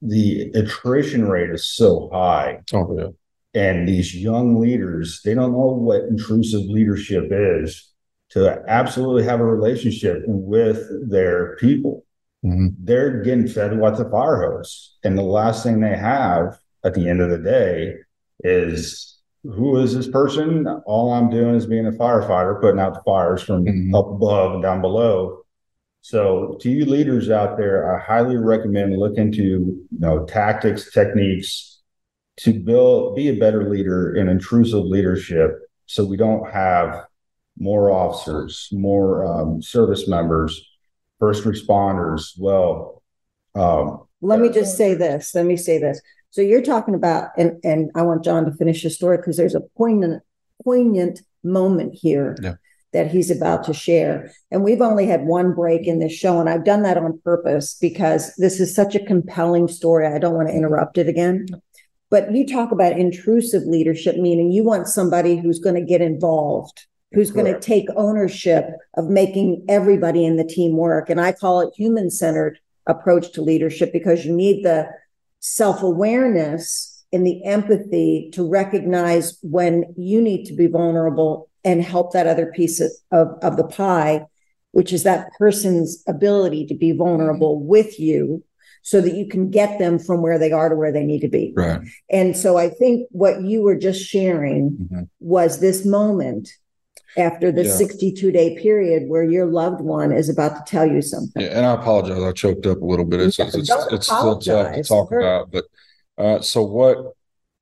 [0.00, 2.60] the attrition rate is so high.
[2.72, 3.08] Oh yeah.
[3.54, 7.90] And these young leaders, they don't know what intrusive leadership is
[8.30, 12.04] to absolutely have a relationship with their people.
[12.44, 12.74] Mhm.
[12.78, 14.96] They're getting fed what the fire hose.
[15.02, 17.94] And the last thing they have at the end of the day
[18.44, 20.66] is who is this person?
[20.86, 23.94] All I'm doing is being a firefighter, putting out the fires from Mhm.
[23.94, 25.38] up above and down below.
[26.00, 31.80] So to you leaders out there, I highly recommend look into you know tactics, techniques
[32.38, 37.04] to build be a better leader in intrusive leadership so we don't have
[37.58, 40.64] more officers, more um, service members,
[41.18, 42.32] first responders.
[42.38, 43.02] Well,
[43.54, 45.34] um, Let me just say this.
[45.34, 46.00] Let me say this.
[46.30, 49.54] So you're talking about, and and I want John to finish his story because there's
[49.54, 50.22] a poignant,
[50.64, 52.54] poignant moment here Yeah.
[52.92, 54.30] that he's about to share.
[54.50, 57.76] And we've only had one break in this show, and I've done that on purpose
[57.80, 60.06] because this is such a compelling story.
[60.06, 61.46] I don't want to interrupt it again.
[62.10, 66.86] But you talk about intrusive leadership, meaning you want somebody who's going to get involved,
[67.12, 71.08] who's going to take ownership of making everybody in the team work.
[71.08, 74.88] And I call it human centered approach to leadership because you need the
[75.40, 82.12] self awareness and the empathy to recognize when you need to be vulnerable and help
[82.12, 84.24] that other piece of, of, of the pie,
[84.72, 88.44] which is that person's ability to be vulnerable with you
[88.82, 91.28] so that you can get them from where they are to where they need to
[91.28, 91.52] be.
[91.56, 91.80] Right.
[92.10, 95.08] And so I think what you were just sharing Mhm.
[95.20, 96.50] was this moment
[97.16, 97.72] after the Yeah.
[97.72, 101.42] 62 day period where your loved one is about to tell you something.
[101.42, 102.22] Yeah, and I apologize.
[102.22, 103.20] I choked up a little bit.
[103.20, 105.50] It's it's, it's, it's still tough to talk about.
[105.50, 105.64] But
[106.16, 107.14] uh, so what?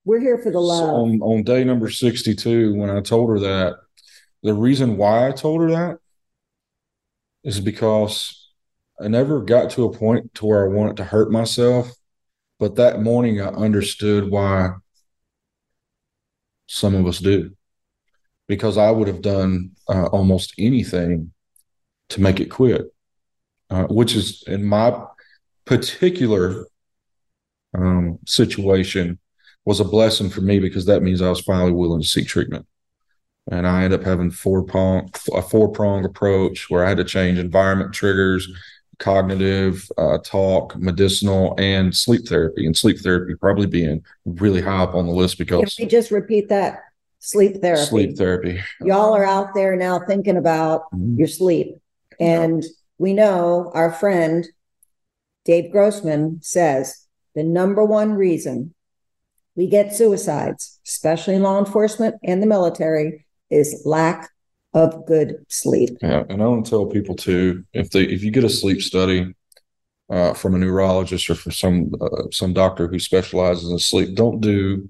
[0.05, 0.91] We're here for the so love.
[0.91, 3.77] on on day number sixty two, when I told her that,
[4.43, 5.99] the reason why I told her that
[7.45, 8.51] is because
[9.01, 11.93] I never got to a point to where I wanted to hurt myself.
[12.59, 14.71] But that morning, I understood why
[16.67, 17.56] some of us do,
[18.49, 21.33] because I would have done uh, almost anything
[22.11, 22.93] to make it quit,
[23.71, 25.05] uh, which is in my
[25.65, 26.67] particular
[27.75, 29.19] um, situation
[29.65, 32.67] was a blessing for me because that means I was finally willing to seek treatment.
[33.51, 37.05] And I ended up having four prong a four prong approach where I had to
[37.05, 38.49] change environment triggers,
[38.99, 42.67] cognitive, uh, talk, medicinal, and sleep therapy.
[42.67, 45.77] And sleep therapy probably being really high up on the list because.
[45.77, 46.86] Can we just repeat that?
[47.19, 47.83] Sleep therapy.
[47.87, 48.61] sleep therapy.
[48.83, 51.19] Y'all are out there now thinking about Mhm.
[51.19, 51.77] your sleep.
[52.21, 52.65] And
[52.99, 54.47] we know our friend
[55.45, 58.75] Dave Grossman says the number one reason
[59.55, 64.29] we get suicides, especially in law enforcement and the military, is lack
[64.75, 65.97] of good sleep.
[66.03, 68.83] Yeah, and I want to tell people too if they if you get a sleep
[68.83, 69.35] study
[70.11, 74.41] uh, from a neurologist or from some uh, some doctor who specializes in sleep, don't
[74.41, 74.89] do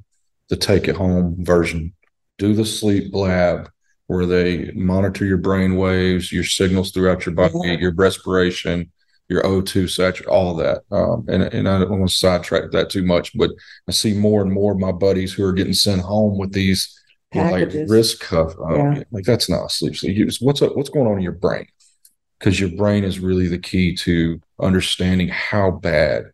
[0.48, 1.92] the take it home version.
[2.38, 3.70] Do the sleep lab
[4.08, 7.78] where they monitor your brain waves, your signals throughout your body, Yeah.
[7.78, 8.90] your respiration,
[9.28, 10.82] your O2 saturation, all that.
[10.92, 13.50] Um, and and I don't want to sidetrack that too much, but
[13.88, 16.92] I see more and more of my buddies who are getting sent home with these
[17.34, 18.54] like wrist cuff.
[18.58, 19.02] Oh, Yeah.
[19.10, 19.96] Like that's not a sleep.
[19.96, 21.66] So you, what's up, what's going on in your brain?
[22.38, 26.26] Because your brain is really the key to understanding how bad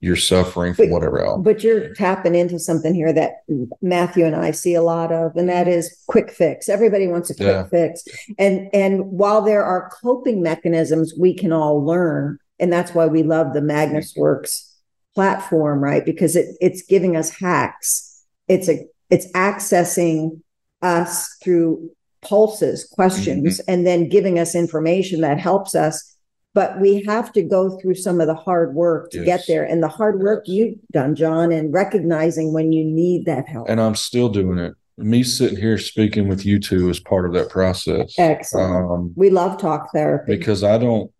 [0.00, 1.40] you're suffering from But- whatever else.
[1.42, 3.42] But you're tapping into something here that
[3.80, 6.68] Matthew and I see a lot of, and that is quick fix.
[6.68, 7.66] Everybody wants a quick Yeah.
[7.66, 8.04] fix.
[8.38, 13.22] And and while there are coping mechanisms we can all learn, and that's why we
[13.22, 14.70] love the Magnus Worx
[15.14, 16.04] platform, right?
[16.04, 18.22] Because it it's giving us hacks.
[18.48, 20.40] It's a it's accessing
[20.82, 21.90] us through
[22.22, 23.70] pulses, questions, mm-hmm.
[23.70, 26.15] and then giving us information that helps us.
[26.56, 29.26] But we have to go through some of the hard work to yes.
[29.26, 29.64] get there.
[29.64, 30.54] And the hard work yes.
[30.56, 33.68] you've done, John, and recognizing when you need that help.
[33.68, 34.74] And I'm still doing it.
[34.96, 38.14] Me sitting here speaking with you two is part of that process.
[38.18, 38.90] Excellent.
[38.90, 40.34] Um, we love talk therapy.
[40.34, 41.12] Because I don't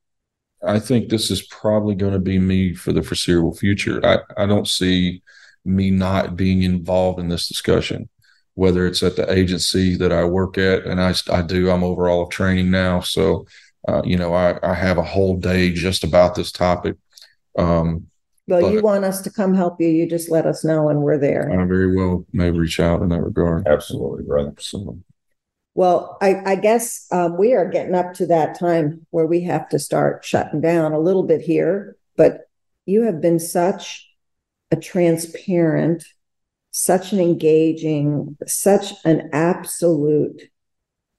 [0.66, 4.01] I think this is probably going to be me for the foreseeable future.
[4.05, 5.22] I, I don't see
[5.64, 8.09] me not being involved in this discussion,
[8.55, 12.22] whether it's at the agency that I work at, and I, I do, I'm overall
[12.22, 13.01] of training now.
[13.01, 13.47] So,
[13.87, 16.97] uh, you know, I, I have a whole day just about this topic.
[17.57, 18.07] Um,
[18.49, 21.18] well, you want us to come help you, you just let us know and we're
[21.18, 21.51] there.
[21.51, 23.66] I very well may reach out in that regard.
[23.66, 24.55] Absolutely, brother.
[24.61, 24.99] So,
[25.74, 29.68] well, I, I guess um, we are getting up to that time where we have
[29.70, 31.97] to start shutting down a little bit here.
[32.16, 32.49] But
[32.87, 34.09] you have been such
[34.70, 36.05] a transparent,
[36.70, 40.43] such an engaging, such an absolute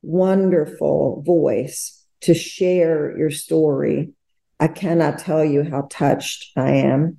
[0.02, 4.12] wonderful voice to share your story.
[4.60, 7.18] I cannot tell you how touched I am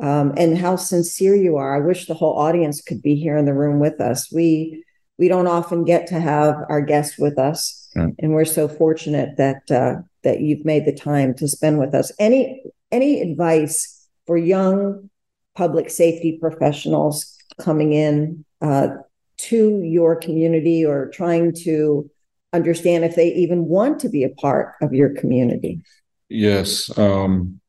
[0.00, 1.76] um, and how sincere you are.
[1.76, 4.32] I wish the whole audience could be here in the room with us.
[4.32, 4.84] We
[5.18, 8.14] we don't often get to have our guests with us, mm.
[8.18, 12.10] and we're so fortunate that uh, that you've made the time to spend with us.
[12.18, 15.10] Any any advice for young
[15.54, 18.88] public safety professionals coming in uh,
[19.36, 22.10] to your community or trying to
[22.52, 25.82] understand if they even want to be a part of your community?
[26.28, 26.96] Yes.
[26.98, 27.60] Um,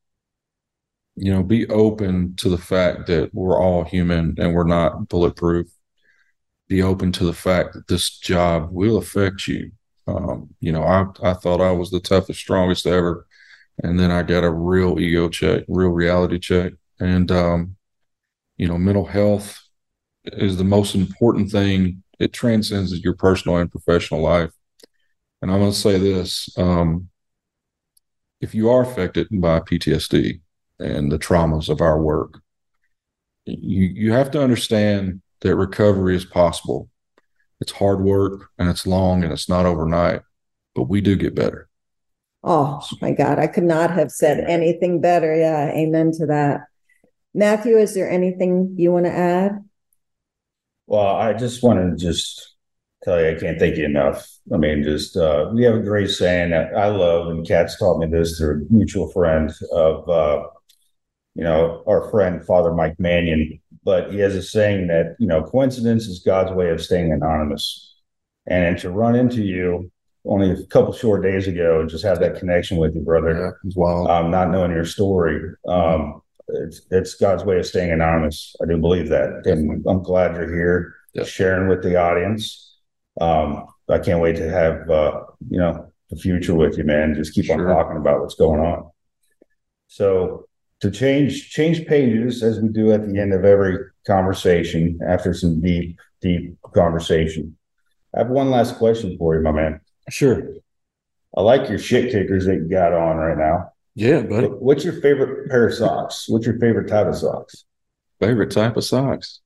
[1.16, 5.68] you know, be open to the fact that we're all human and we're not bulletproof
[6.72, 9.74] be open to the fact that this job will affect you.
[10.08, 13.28] Um, you know, I, I thought I was the toughest, strongest ever.
[13.84, 16.72] And then I got a real ego check, real reality check.
[16.98, 17.76] And, um,
[18.56, 19.60] you know, mental health
[20.24, 22.04] is the most important thing.
[22.20, 24.52] It transcends your personal and professional life.
[25.42, 27.10] And I'm going to say this um,
[28.40, 30.42] if you are affected by PTSD
[30.80, 32.42] and the traumas of our work,
[33.46, 36.90] you, you have to understand that recovery is possible.
[37.60, 40.22] It's hard work and it's long and it's not overnight,
[40.76, 41.70] but we do get better.
[42.44, 45.36] Oh my God, I could not have said anything better.
[45.36, 46.62] Yeah, amen to that.
[47.36, 49.64] Matthew, is there anything you want to add?
[50.88, 52.51] Well, I just want to just
[53.04, 54.28] tell you, I can't thank you enough.
[54.54, 58.00] I mean, just uh, we have a great saying that I love, and Kat's taught
[58.00, 60.44] me this through a mutual friend of, uh,
[61.36, 65.44] you know, our friend Father Mike Mannion but he has a saying that you know
[65.44, 67.96] coincidence is God's way of staying anonymous,
[68.48, 69.92] and to run into you
[70.26, 73.58] only a couple short days ago and just have that connection with you, brother.
[73.64, 74.06] Yeah, wow.
[74.06, 78.56] Um, not knowing your story, um, it's it's God's way of staying anonymous.
[78.62, 81.28] I do believe that, and I'm glad you're here yep.
[81.28, 82.71] sharing with the audience.
[83.22, 87.14] Um, I can't wait to have uh, you know the future with you, man.
[87.14, 87.70] Just keep sure.
[87.70, 88.90] on talking about what's going on.
[89.88, 90.48] So
[90.82, 95.62] to change change pages as we do at the end of every conversation after some
[95.62, 97.58] deep deep conversation.
[98.16, 99.82] I have one last question for you, my man.
[100.10, 100.50] Sure.
[101.38, 103.72] I like your shit kickers that you got on right now.
[103.96, 104.48] Yeah, buddy.
[104.48, 106.26] What's your favorite pair of socks?
[106.28, 107.66] What's your favorite type of socks?
[108.20, 109.40] Favorite type of socks?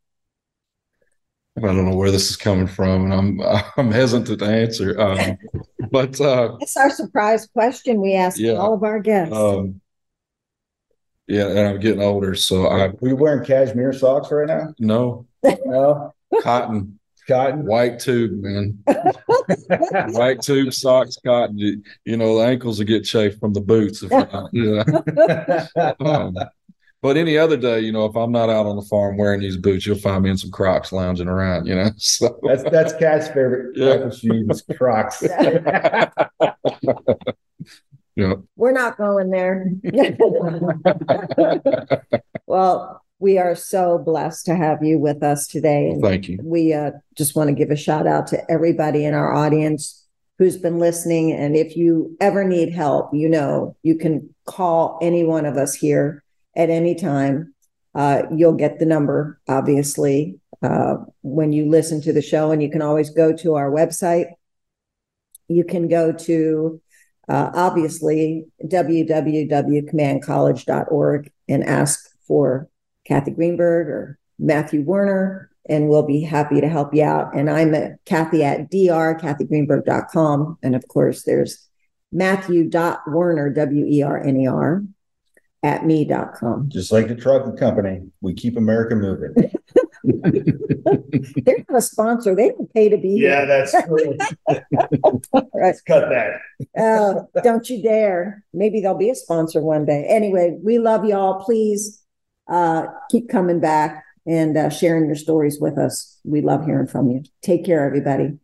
[1.57, 3.41] I don't know where this is coming from, and I'm
[3.77, 4.99] I'm hesitant to answer.
[4.99, 5.37] Um,
[5.91, 9.33] but uh, it's our surprise question we ask yeah, all of our guests.
[9.33, 9.81] Um,
[11.27, 12.87] yeah, and I'm getting older, so I.
[12.87, 14.73] Are you wearing cashmere socks right now?
[14.79, 18.83] No, no, cotton, cotton, white tube, man.
[20.11, 21.57] white tube socks, cotton.
[21.57, 24.03] You, you, know, the ankles will get chafed from the boots.
[24.03, 25.93] If not, yeah.
[25.99, 26.35] um,
[27.05, 29.57] but any other day, you know, if I'm not out on the farm wearing these
[29.57, 31.67] boots, you'll find me in some Crocs lounging around.
[31.67, 33.97] You know, so that's that's Kat's favorite yeah.
[33.97, 35.23] type of shoes, Crocs.
[38.17, 38.35] Yeah.
[38.55, 39.71] We're not going there.
[42.47, 45.89] well, we are so blessed to have you with us today.
[45.89, 46.39] And Thank you.
[46.41, 50.07] We uh, just want to give a shout out to everybody in our audience
[50.39, 51.33] who's been listening.
[51.33, 55.75] And if you ever need help, you know, you can call any one of us
[55.75, 56.23] here
[56.55, 57.53] at any time.
[57.93, 62.51] Uh, you'll get the number, obviously, uh, when you listen to the show.
[62.51, 64.31] And you can always go to our website.
[65.47, 66.81] You can go to
[67.29, 72.67] uh, obviously www.commandcollege.org and ask for
[73.05, 77.35] Kathy Greenberg or Matthew Werner, and we'll be happy to help you out.
[77.35, 80.59] And I'm at Kathy at dr, kathygreenberg.com.
[80.61, 81.67] And of course, there's
[82.11, 84.83] Matthew.werner, W E R N E R,
[85.65, 86.69] at me.com.
[86.69, 89.33] Just like the trucking company, we keep America moving.
[90.03, 92.35] They're not a sponsor.
[92.35, 93.45] They don't pay to be yeah, here.
[93.47, 94.15] that's true.
[94.47, 95.45] Right.
[95.53, 96.39] Let's cut that.
[96.79, 98.43] Uh, don't you dare.
[98.53, 100.05] Maybe they'll be a sponsor one day.
[100.07, 101.43] Anyway, we love y'all.
[101.43, 102.03] Please
[102.47, 106.19] uh, keep coming back and uh, sharing your stories with us.
[106.23, 107.23] We love hearing from you.
[107.41, 108.37] Take care, everybody.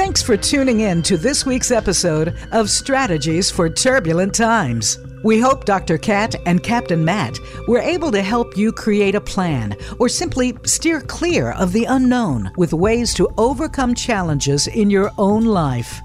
[0.00, 4.96] Thanks for tuning in to this week's episode of Strategies for Turbulent Times.
[5.24, 5.98] We hope Dr.
[5.98, 7.38] Kat and Captain Matt
[7.68, 12.50] were able to help you create a plan or simply steer clear of the unknown
[12.56, 16.00] with ways to overcome challenges in your own life.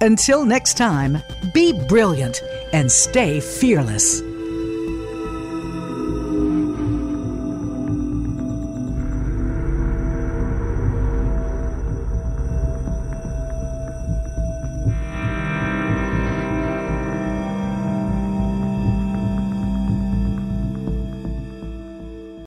[0.00, 1.18] Until next time,
[1.52, 4.22] be brilliant and stay fearless.